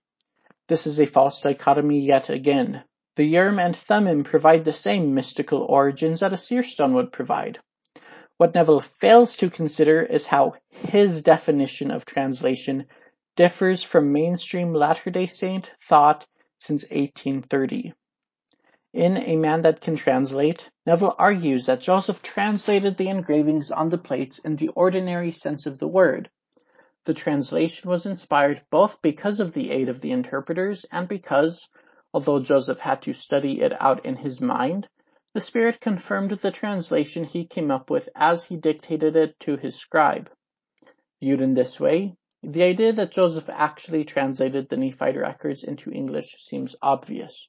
This 0.68 0.86
is 0.86 1.00
a 1.00 1.06
false 1.06 1.40
dichotomy 1.42 2.00
yet 2.00 2.28
again. 2.28 2.82
The 3.14 3.24
Urim 3.24 3.60
and 3.60 3.76
Thummim 3.76 4.24
provide 4.24 4.64
the 4.64 4.72
same 4.72 5.14
mystical 5.14 5.60
origins 5.62 6.20
that 6.20 6.32
a 6.32 6.36
seer 6.36 6.64
stone 6.64 6.94
would 6.94 7.12
provide. 7.12 7.60
What 8.36 8.54
Neville 8.54 8.80
fails 8.80 9.36
to 9.36 9.48
consider 9.48 10.02
is 10.02 10.26
how 10.26 10.54
his 10.70 11.22
definition 11.22 11.90
of 11.90 12.04
translation 12.04 12.86
differs 13.36 13.82
from 13.82 14.12
mainstream 14.12 14.74
Latter-day 14.74 15.26
Saint 15.26 15.70
thought 15.88 16.26
since 16.58 16.82
1830. 16.82 17.94
In 18.96 19.18
A 19.18 19.36
Man 19.36 19.60
That 19.60 19.82
Can 19.82 19.94
Translate, 19.94 20.70
Neville 20.86 21.14
argues 21.18 21.66
that 21.66 21.82
Joseph 21.82 22.22
translated 22.22 22.96
the 22.96 23.10
engravings 23.10 23.70
on 23.70 23.90
the 23.90 23.98
plates 23.98 24.38
in 24.38 24.56
the 24.56 24.70
ordinary 24.70 25.32
sense 25.32 25.66
of 25.66 25.78
the 25.78 25.86
word. 25.86 26.30
The 27.04 27.12
translation 27.12 27.90
was 27.90 28.06
inspired 28.06 28.64
both 28.70 29.02
because 29.02 29.38
of 29.38 29.52
the 29.52 29.70
aid 29.70 29.90
of 29.90 30.00
the 30.00 30.12
interpreters 30.12 30.86
and 30.90 31.06
because, 31.06 31.68
although 32.14 32.40
Joseph 32.40 32.80
had 32.80 33.02
to 33.02 33.12
study 33.12 33.60
it 33.60 33.78
out 33.82 34.06
in 34.06 34.16
his 34.16 34.40
mind, 34.40 34.88
the 35.34 35.42
Spirit 35.42 35.78
confirmed 35.78 36.30
the 36.30 36.50
translation 36.50 37.24
he 37.24 37.44
came 37.44 37.70
up 37.70 37.90
with 37.90 38.08
as 38.14 38.44
he 38.44 38.56
dictated 38.56 39.14
it 39.14 39.38
to 39.40 39.58
his 39.58 39.76
scribe. 39.76 40.30
Viewed 41.20 41.42
in 41.42 41.52
this 41.52 41.78
way, 41.78 42.16
the 42.42 42.62
idea 42.62 42.94
that 42.94 43.12
Joseph 43.12 43.50
actually 43.50 44.04
translated 44.04 44.70
the 44.70 44.78
Nephite 44.78 45.18
records 45.18 45.64
into 45.64 45.92
English 45.92 46.36
seems 46.38 46.74
obvious. 46.80 47.46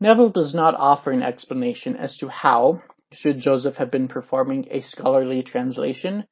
Neville 0.00 0.30
does 0.30 0.54
not 0.54 0.74
offer 0.74 1.10
an 1.10 1.22
explanation 1.22 1.96
as 1.96 2.18
to 2.18 2.28
how, 2.28 2.82
should 3.12 3.38
Joseph 3.38 3.76
have 3.78 3.90
been 3.90 4.08
performing 4.08 4.66
a 4.70 4.80
scholarly 4.80 5.42
translation, 5.42 6.24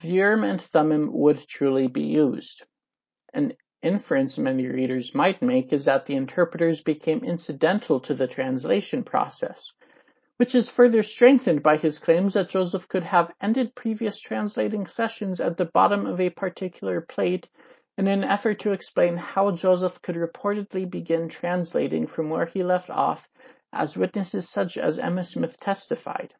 the 0.00 0.12
Urim 0.12 0.44
and 0.44 0.60
Thummim 0.60 1.12
would 1.12 1.38
truly 1.38 1.86
be 1.86 2.02
used. 2.02 2.64
An 3.32 3.54
inference 3.82 4.38
many 4.38 4.66
readers 4.66 5.14
might 5.14 5.42
make 5.42 5.72
is 5.72 5.86
that 5.86 6.06
the 6.06 6.14
interpreters 6.14 6.80
became 6.80 7.24
incidental 7.24 8.00
to 8.00 8.14
the 8.14 8.26
translation 8.26 9.04
process, 9.04 9.72
which 10.36 10.54
is 10.54 10.68
further 10.68 11.02
strengthened 11.02 11.62
by 11.62 11.76
his 11.76 11.98
claims 11.98 12.34
that 12.34 12.50
Joseph 12.50 12.88
could 12.88 13.04
have 13.04 13.32
ended 13.40 13.74
previous 13.74 14.18
translating 14.18 14.86
sessions 14.86 15.40
at 15.40 15.56
the 15.56 15.64
bottom 15.64 16.06
of 16.06 16.20
a 16.20 16.30
particular 16.30 17.00
plate 17.00 17.48
in 17.98 18.08
an 18.08 18.24
effort 18.24 18.58
to 18.60 18.72
explain 18.72 19.16
how 19.16 19.50
Joseph 19.50 20.00
could 20.02 20.16
reportedly 20.16 20.90
begin 20.90 21.28
translating 21.28 22.06
from 22.06 22.30
where 22.30 22.46
he 22.46 22.62
left 22.62 22.88
off, 22.88 23.28
as 23.72 23.96
witnesses 23.96 24.48
such 24.48 24.78
as 24.78 24.98
Emma 24.98 25.24
Smith 25.24 25.58
testified. 25.60 26.34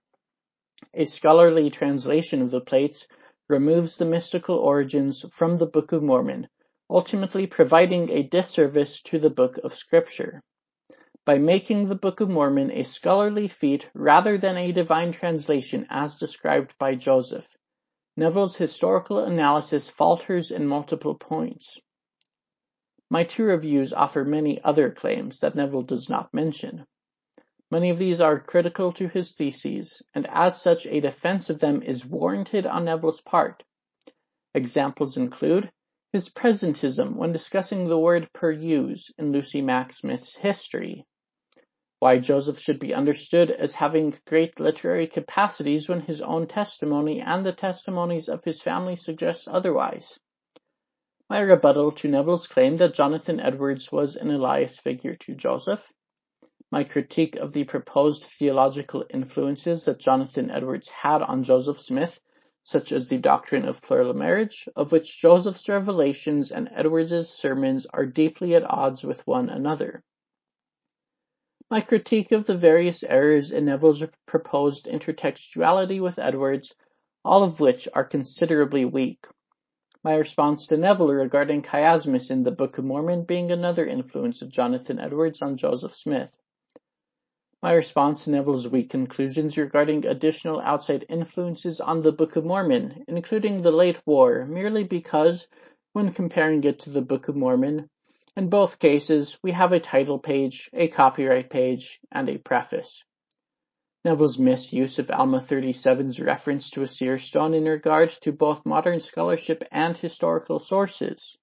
A 0.95 1.05
scholarly 1.05 1.71
translation 1.71 2.43
of 2.43 2.51
the 2.51 2.61
plates 2.61 3.07
removes 3.49 3.99
the 3.99 4.05
mystical 4.05 4.57
origins 4.57 5.25
from 5.33 5.57
the 5.57 5.67
Book 5.67 5.93
of 5.93 6.03
Mormon, 6.03 6.49
ultimately 6.89 7.47
providing 7.47 8.11
a 8.11 8.23
disservice 8.23 9.03
to 9.03 9.19
the 9.19 9.31
book 9.31 9.59
of 9.59 9.75
Scripture. 9.75 10.41
By 11.25 11.39
making 11.39 11.87
the 11.87 11.95
Book 11.95 12.21
of 12.21 12.29
Mormon 12.29 12.71
a 12.71 12.83
scholarly 12.83 13.47
feat 13.47 13.89
rather 13.95 14.39
than 14.39 14.57
a 14.57 14.73
divine 14.73 15.13
translation 15.13 15.87
as 15.89 16.19
described 16.19 16.77
by 16.79 16.95
Joseph, 16.95 17.47
Neville's 18.17 18.57
historical 18.57 19.21
analysis 19.21 19.89
falters 19.89 20.51
in 20.51 20.67
multiple 20.67 21.15
points. 21.15 21.79
My 23.09 23.25
two 23.25 23.45
reviews 23.45 23.93
offer 23.93 24.25
many 24.25 24.63
other 24.63 24.91
claims 24.91 25.41
that 25.41 25.55
Neville 25.55 25.83
does 25.83 26.11
not 26.11 26.33
mention. 26.35 26.87
Many 27.71 27.89
of 27.89 27.99
these 27.99 28.21
are 28.21 28.39
critical 28.39 28.93
to 28.93 29.09
his 29.09 29.35
theses, 29.35 30.03
and 30.13 30.27
as 30.31 30.61
such 30.61 30.87
a 30.87 31.01
defense 31.01 31.49
of 31.49 31.59
them 31.59 31.83
is 31.83 32.05
warranted 32.05 32.67
on 32.67 32.85
Neville's 32.85 33.23
part. 33.23 33.63
Examples 34.55 35.17
include 35.17 35.73
his 36.13 36.29
presentism 36.29 37.17
when 37.17 37.33
discussing 37.33 37.87
the 37.87 37.99
word 37.99 38.31
per 38.35 38.51
use 38.51 39.11
in 39.17 39.33
Lucy 39.33 39.63
Mack 39.63 39.95
Smith's 39.95 40.37
history, 40.37 41.07
why 42.03 42.19
Joseph 42.19 42.59
should 42.59 42.81
be 42.81 42.93
understood 42.93 43.49
as 43.49 43.75
having 43.75 44.13
great 44.27 44.59
literary 44.59 45.07
capacities 45.07 45.89
when 45.89 46.01
his 46.01 46.21
own 46.21 46.49
testimony 46.49 47.21
and 47.21 47.47
the 47.47 47.53
testimonies 47.53 48.29
of 48.29 48.43
his 48.43 48.61
family 48.61 48.97
suggest 48.97 49.47
otherwise. 49.47 50.19
My 51.31 51.39
rebuttal 51.39 51.93
to 51.93 52.09
Neville's 52.09 52.49
claim 52.49 52.77
that 52.79 52.95
Jonathan 52.95 53.39
Edwards 53.39 53.93
was 53.93 54.17
an 54.17 54.33
Elias 54.33 54.77
figure 54.77 55.15
to 55.15 55.37
Joseph. 55.37 55.93
My 56.73 56.83
critique 56.83 57.37
of 57.37 57.53
the 57.53 57.63
proposed 57.63 58.25
theological 58.25 59.05
influences 59.09 59.85
that 59.85 60.01
Jonathan 60.01 60.51
Edwards 60.51 60.89
had 60.89 61.23
on 61.23 61.45
Joseph 61.45 61.79
Smith, 61.79 62.19
such 62.65 62.91
as 62.91 63.09
the 63.09 63.19
doctrine 63.19 63.65
of 63.65 63.81
plural 63.81 64.13
marriage, 64.13 64.69
of 64.75 64.91
which 64.91 65.21
Joseph's 65.21 65.69
revelations 65.69 66.51
and 66.51 66.69
Edwards's 66.75 67.31
sermons 67.31 67.87
are 67.87 68.07
deeply 68.07 68.57
at 68.57 68.69
odds 68.69 69.05
with 69.05 69.25
one 69.25 69.49
another. 69.49 70.03
My 71.73 71.81
critique 71.81 72.33
of 72.33 72.45
the 72.45 72.53
various 72.53 73.03
errors 73.03 73.51
in 73.51 73.65
Neville's 73.65 74.05
proposed 74.27 74.85
intertextuality 74.85 76.03
with 76.03 76.19
Edwards, 76.19 76.75
all 77.25 77.43
of 77.43 77.61
which 77.61 77.89
are 77.95 78.05
considerably 78.05 78.85
weak. 78.85 79.27
My 80.05 80.17
response 80.17 80.67
to 80.67 80.77
Neville 80.77 81.15
regarding 81.15 81.63
chiasmus 81.63 82.31
in 82.31 82.43
the 82.43 82.51
Book 82.51 82.77
of 82.77 82.85
Mormon 82.85 83.25
being 83.25 83.51
another 83.51 83.87
influence 83.87 84.43
of 84.43 84.51
Jonathan 84.51 84.99
Edwards 84.99 85.41
on 85.41 85.57
Joseph 85.57 85.97
Smith. 85.97 86.37
My 87.63 87.73
response 87.73 88.25
to 88.25 88.33
Neville's 88.33 88.69
weak 88.69 88.91
conclusions 88.91 89.57
regarding 89.57 90.05
additional 90.05 90.61
outside 90.61 91.07
influences 91.09 91.81
on 91.81 92.03
the 92.03 92.13
Book 92.13 92.37
of 92.37 92.45
Mormon, 92.45 93.03
including 93.09 93.63
the 93.63 93.73
late 93.73 94.03
war, 94.05 94.45
merely 94.45 94.85
because, 94.85 95.49
when 95.95 96.13
comparing 96.13 96.65
it 96.65 96.81
to 96.81 96.91
the 96.91 97.01
Book 97.01 97.29
of 97.29 97.35
Mormon, 97.35 97.89
in 98.37 98.49
both 98.49 98.79
cases, 98.79 99.39
we 99.43 99.53
have 99.53 99.73
a 99.73 99.81
title 99.81 100.19
page, 100.19 100.71
a 100.73 100.89
copyright 100.89 101.51
page, 101.51 102.01
and 102.11 102.29
a 102.29 102.39
preface. 102.39 103.05
Neville's 104.05 104.39
misuse 104.39 104.99
of 104.99 105.11
Alma 105.11 105.39
37's 105.39 106.19
reference 106.19 106.71
to 106.71 106.83
a 106.83 106.89
seer 106.89 107.19
stone 107.19 107.55
in 107.55 107.65
regard 107.65 108.09
to 108.23 108.33
both 108.33 108.67
modern 108.67 109.01
scholarship 109.01 109.63
and 109.71 109.97
historical 109.97 110.59
sources. 110.59 111.37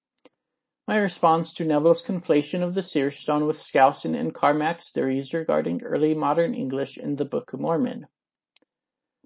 My 0.86 0.96
response 0.96 1.54
to 1.54 1.64
Neville's 1.64 2.02
conflation 2.02 2.62
of 2.62 2.74
the 2.74 2.82
seer 2.82 3.10
stone 3.10 3.46
with 3.46 3.58
Skousen 3.60 4.14
and 4.14 4.34
Carmack's 4.34 4.90
theories 4.90 5.32
regarding 5.32 5.84
early 5.84 6.14
modern 6.14 6.54
English 6.54 6.98
in 6.98 7.14
the 7.14 7.24
Book 7.24 7.52
of 7.52 7.60
Mormon. 7.60 8.08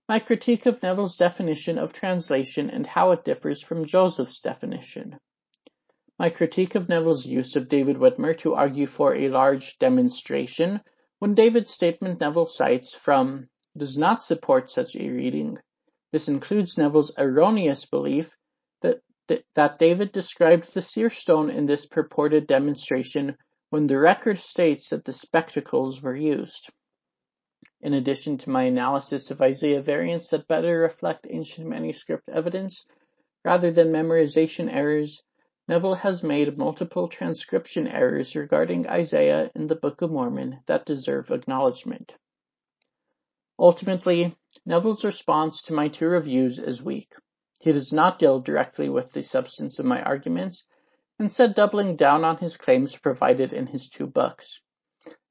My 0.07 0.19
critique 0.19 0.67
of 0.67 0.83
Neville's 0.83 1.17
definition 1.17 1.79
of 1.79 1.95
translation 1.95 2.69
and 2.69 2.87
how 2.87 3.13
it 3.13 3.25
differs 3.25 3.63
from 3.63 3.87
Joseph's 3.87 4.41
definition. 4.41 5.19
My 6.17 6.29
critique 6.31 6.77
of 6.77 6.89
Neville's 6.89 7.27
use 7.27 7.57
of 7.57 7.69
David 7.69 7.97
Whitmer 7.97 8.39
to 8.39 8.55
argue 8.55 8.87
for 8.87 9.17
a 9.17 9.29
large 9.29 9.77
demonstration, 9.79 10.81
when 11.19 11.35
David's 11.35 11.73
statement 11.73 12.21
Neville 12.21 12.47
cites 12.47 12.95
from 12.95 13.49
does 13.77 13.99
not 13.99 14.23
support 14.23 14.71
such 14.71 14.95
a 14.95 15.11
reading. 15.11 15.59
This 16.13 16.29
includes 16.29 16.79
Neville's 16.79 17.13
erroneous 17.19 17.87
belief 17.87 18.37
that, 18.83 19.01
that 19.57 19.81
David 19.81 20.13
described 20.13 20.73
the 20.73 20.83
seer 20.83 21.11
stone 21.11 21.51
in 21.51 21.67
this 21.67 21.85
purported 21.85 22.47
demonstration 22.47 23.37
when 23.71 23.89
the 23.89 23.99
record 23.99 24.39
states 24.39 24.91
that 24.91 25.03
the 25.03 25.13
spectacles 25.13 26.01
were 26.01 26.15
used. 26.15 26.71
In 27.81 27.93
addition 27.93 28.39
to 28.39 28.51
my 28.51 28.63
analysis 28.63 29.33
of 29.33 29.43
Isaiah 29.43 29.83
variants 29.83 30.31
that 30.31 30.47
better 30.47 30.79
reflect 30.79 31.27
ancient 31.29 31.67
manuscript 31.67 32.29
evidence, 32.29 32.87
rather 33.45 33.73
than 33.73 33.89
memorization 33.89 34.73
errors, 34.73 35.21
Neville 35.67 35.95
has 35.95 36.23
made 36.23 36.59
multiple 36.59 37.09
transcription 37.09 37.89
errors 37.89 38.37
regarding 38.37 38.87
Isaiah 38.87 39.51
in 39.55 39.67
the 39.67 39.77
Book 39.77 40.03
of 40.03 40.11
Mormon 40.11 40.61
that 40.67 40.85
deserve 40.85 41.31
acknowledgement. 41.31 42.15
Ultimately, 43.59 44.37
Neville's 44.67 45.05
response 45.05 45.63
to 45.63 45.73
my 45.73 45.89
two 45.89 46.07
reviews 46.07 46.59
is 46.59 46.83
weak. 46.83 47.15
He 47.61 47.73
does 47.73 47.95
not 47.95 48.19
deal 48.19 48.41
directly 48.41 48.91
with 48.91 49.13
the 49.13 49.23
substance 49.23 49.79
of 49.79 49.87
my 49.87 50.03
arguments, 50.03 50.67
instead 51.19 51.55
doubling 51.55 51.97
down 51.97 52.25
on 52.25 52.37
his 52.37 52.59
claims 52.59 52.95
provided 52.95 53.55
in 53.55 53.67
his 53.67 53.89
two 53.89 54.07
books. 54.07 54.61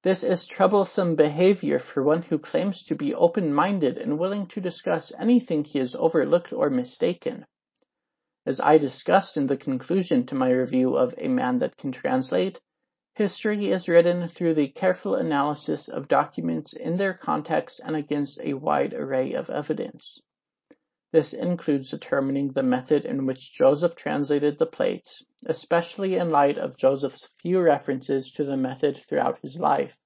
This 0.01 0.23
is 0.23 0.47
troublesome 0.47 1.15
behavior 1.15 1.77
for 1.77 2.01
one 2.01 2.23
who 2.23 2.39
claims 2.39 2.85
to 2.85 2.95
be 2.95 3.13
open-minded 3.13 3.99
and 3.99 4.17
willing 4.17 4.47
to 4.47 4.61
discuss 4.61 5.11
anything 5.19 5.63
he 5.63 5.77
has 5.77 5.93
overlooked 5.93 6.51
or 6.51 6.71
mistaken. 6.71 7.45
As 8.45 8.60
I 8.60 8.77
discussed 8.77 9.38
in 9.38 9.47
the 9.47 9.56
conclusion 9.56 10.25
to 10.25 10.36
my 10.36 10.51
review 10.51 10.97
of 10.97 11.15
A 11.17 11.29
Man 11.29 11.60
That 11.60 11.77
Can 11.77 11.93
Translate, 11.93 12.60
history 13.15 13.71
is 13.71 13.88
written 13.88 14.27
through 14.27 14.56
the 14.56 14.67
careful 14.67 15.15
analysis 15.15 15.88
of 15.88 16.10
documents 16.10 16.73
in 16.73 16.97
their 16.97 17.13
context 17.13 17.79
and 17.86 17.95
against 17.95 18.41
a 18.41 18.56
wide 18.56 18.93
array 18.93 19.32
of 19.32 19.49
evidence. 19.49 20.19
This 21.13 21.32
includes 21.32 21.91
determining 21.91 22.51
the 22.51 22.63
method 22.63 23.06
in 23.06 23.25
which 23.25 23.53
Joseph 23.53 23.95
translated 23.95 24.58
the 24.58 24.65
plates, 24.65 25.23
especially 25.45 26.15
in 26.15 26.29
light 26.29 26.58
of 26.58 26.77
Joseph's 26.77 27.29
few 27.39 27.62
references 27.62 28.29
to 28.32 28.43
the 28.43 28.58
method 28.58 28.97
throughout 28.97 29.39
his 29.39 29.58
life. 29.58 29.97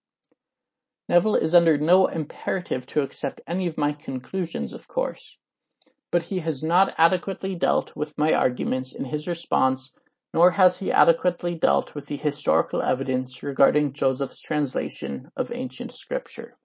Neville 1.10 1.38
is 1.38 1.56
under 1.56 1.80
no 1.80 2.06
imperative 2.06 2.86
to 2.86 3.02
accept 3.02 3.42
any 3.48 3.66
of 3.66 3.80
my 3.80 3.94
conclusions, 3.94 4.74
of 4.74 4.88
course 4.88 5.40
but 6.18 6.24
he 6.24 6.40
has 6.40 6.64
not 6.64 6.96
adequately 6.98 7.54
dealt 7.54 7.96
with 7.96 8.18
my 8.18 8.34
arguments 8.34 8.92
in 8.92 9.06
his 9.06 9.28
response, 9.28 9.94
nor 10.34 10.50
has 10.50 10.80
he 10.80 10.92
adequately 10.92 11.54
dealt 11.54 11.94
with 11.94 12.08
the 12.08 12.18
historical 12.18 12.82
evidence 12.82 13.44
regarding 13.44 13.94
Joseph's 13.94 14.42
translation 14.42 15.30
of 15.38 15.52
ancient 15.52 15.92
scripture. 15.92 16.58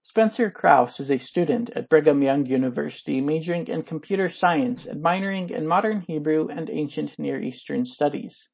Spencer 0.00 0.48
Krause 0.48 1.00
is 1.00 1.10
a 1.10 1.18
student 1.18 1.70
at 1.70 1.88
Brigham 1.88 2.22
Young 2.22 2.46
University 2.46 3.20
majoring 3.20 3.66
in 3.66 3.82
computer 3.82 4.28
science 4.28 4.86
and 4.86 5.02
minoring 5.02 5.50
in 5.50 5.66
modern 5.66 6.02
Hebrew 6.02 6.46
and 6.46 6.70
ancient 6.70 7.18
Near 7.18 7.42
Eastern 7.42 7.84
studies. 7.84 8.48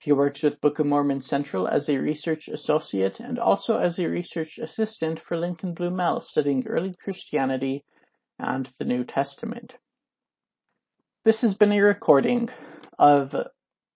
He 0.00 0.12
works 0.12 0.42
with 0.42 0.62
Book 0.62 0.78
of 0.78 0.86
Mormon 0.86 1.20
Central 1.20 1.68
as 1.68 1.90
a 1.90 1.98
research 1.98 2.48
associate 2.48 3.20
and 3.20 3.38
also 3.38 3.78
as 3.78 3.98
a 3.98 4.08
research 4.08 4.56
assistant 4.56 5.18
for 5.20 5.36
Lincoln 5.36 5.74
Blumell 5.74 6.24
studying 6.24 6.66
early 6.66 6.94
Christianity 6.94 7.84
and 8.38 8.68
the 8.78 8.84
New 8.84 9.04
Testament. 9.04 9.74
This 11.24 11.40
has 11.40 11.54
been 11.54 11.72
a 11.72 11.80
recording 11.80 12.50
of 12.98 13.34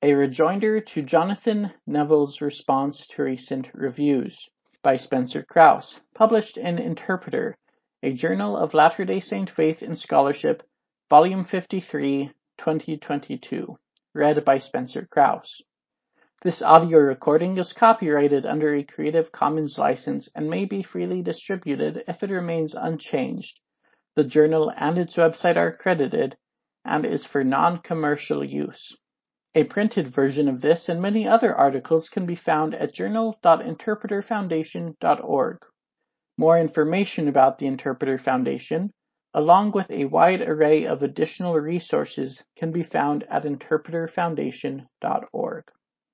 a 0.02 0.14
rejoinder 0.14 0.80
to 0.80 1.02
Jonathan 1.02 1.72
Neville's 1.86 2.40
response 2.40 3.06
to 3.08 3.22
recent 3.22 3.70
reviews 3.74 4.48
by 4.82 4.96
Spencer 4.96 5.42
Kraus, 5.42 6.00
published 6.14 6.56
in 6.56 6.78
Interpreter, 6.78 7.56
a 8.02 8.12
Journal 8.12 8.56
of 8.56 8.72
Latter-day 8.72 9.20
Saint 9.20 9.50
Faith 9.50 9.82
and 9.82 9.98
Scholarship, 9.98 10.62
Volume 11.10 11.44
53, 11.44 12.30
2022, 12.56 13.78
read 14.14 14.44
by 14.44 14.58
Spencer 14.58 15.06
Kraus. 15.10 15.60
This 16.42 16.62
audio 16.62 16.98
recording 16.98 17.58
is 17.58 17.74
copyrighted 17.74 18.46
under 18.46 18.74
a 18.74 18.82
Creative 18.82 19.30
Commons 19.30 19.76
license 19.76 20.30
and 20.34 20.48
may 20.48 20.64
be 20.64 20.82
freely 20.82 21.20
distributed 21.20 22.02
if 22.08 22.22
it 22.22 22.30
remains 22.30 22.74
unchanged. 22.74 23.60
The 24.16 24.24
journal 24.24 24.72
and 24.76 24.98
its 24.98 25.14
website 25.16 25.56
are 25.56 25.70
credited 25.70 26.36
and 26.84 27.06
is 27.06 27.24
for 27.24 27.44
non-commercial 27.44 28.42
use. 28.44 28.96
A 29.54 29.62
printed 29.64 30.08
version 30.08 30.48
of 30.48 30.60
this 30.60 30.88
and 30.88 31.00
many 31.00 31.28
other 31.28 31.54
articles 31.54 32.08
can 32.08 32.26
be 32.26 32.34
found 32.34 32.74
at 32.74 32.92
journal.interpreterfoundation.org. 32.92 35.58
More 36.38 36.58
information 36.58 37.28
about 37.28 37.58
the 37.58 37.66
Interpreter 37.66 38.18
Foundation, 38.18 38.90
along 39.34 39.72
with 39.72 39.90
a 39.90 40.06
wide 40.06 40.40
array 40.40 40.86
of 40.86 41.02
additional 41.02 41.52
resources, 41.54 42.42
can 42.56 42.72
be 42.72 42.82
found 42.82 43.24
at 43.30 43.44
interpreterfoundation.org. 43.44 45.64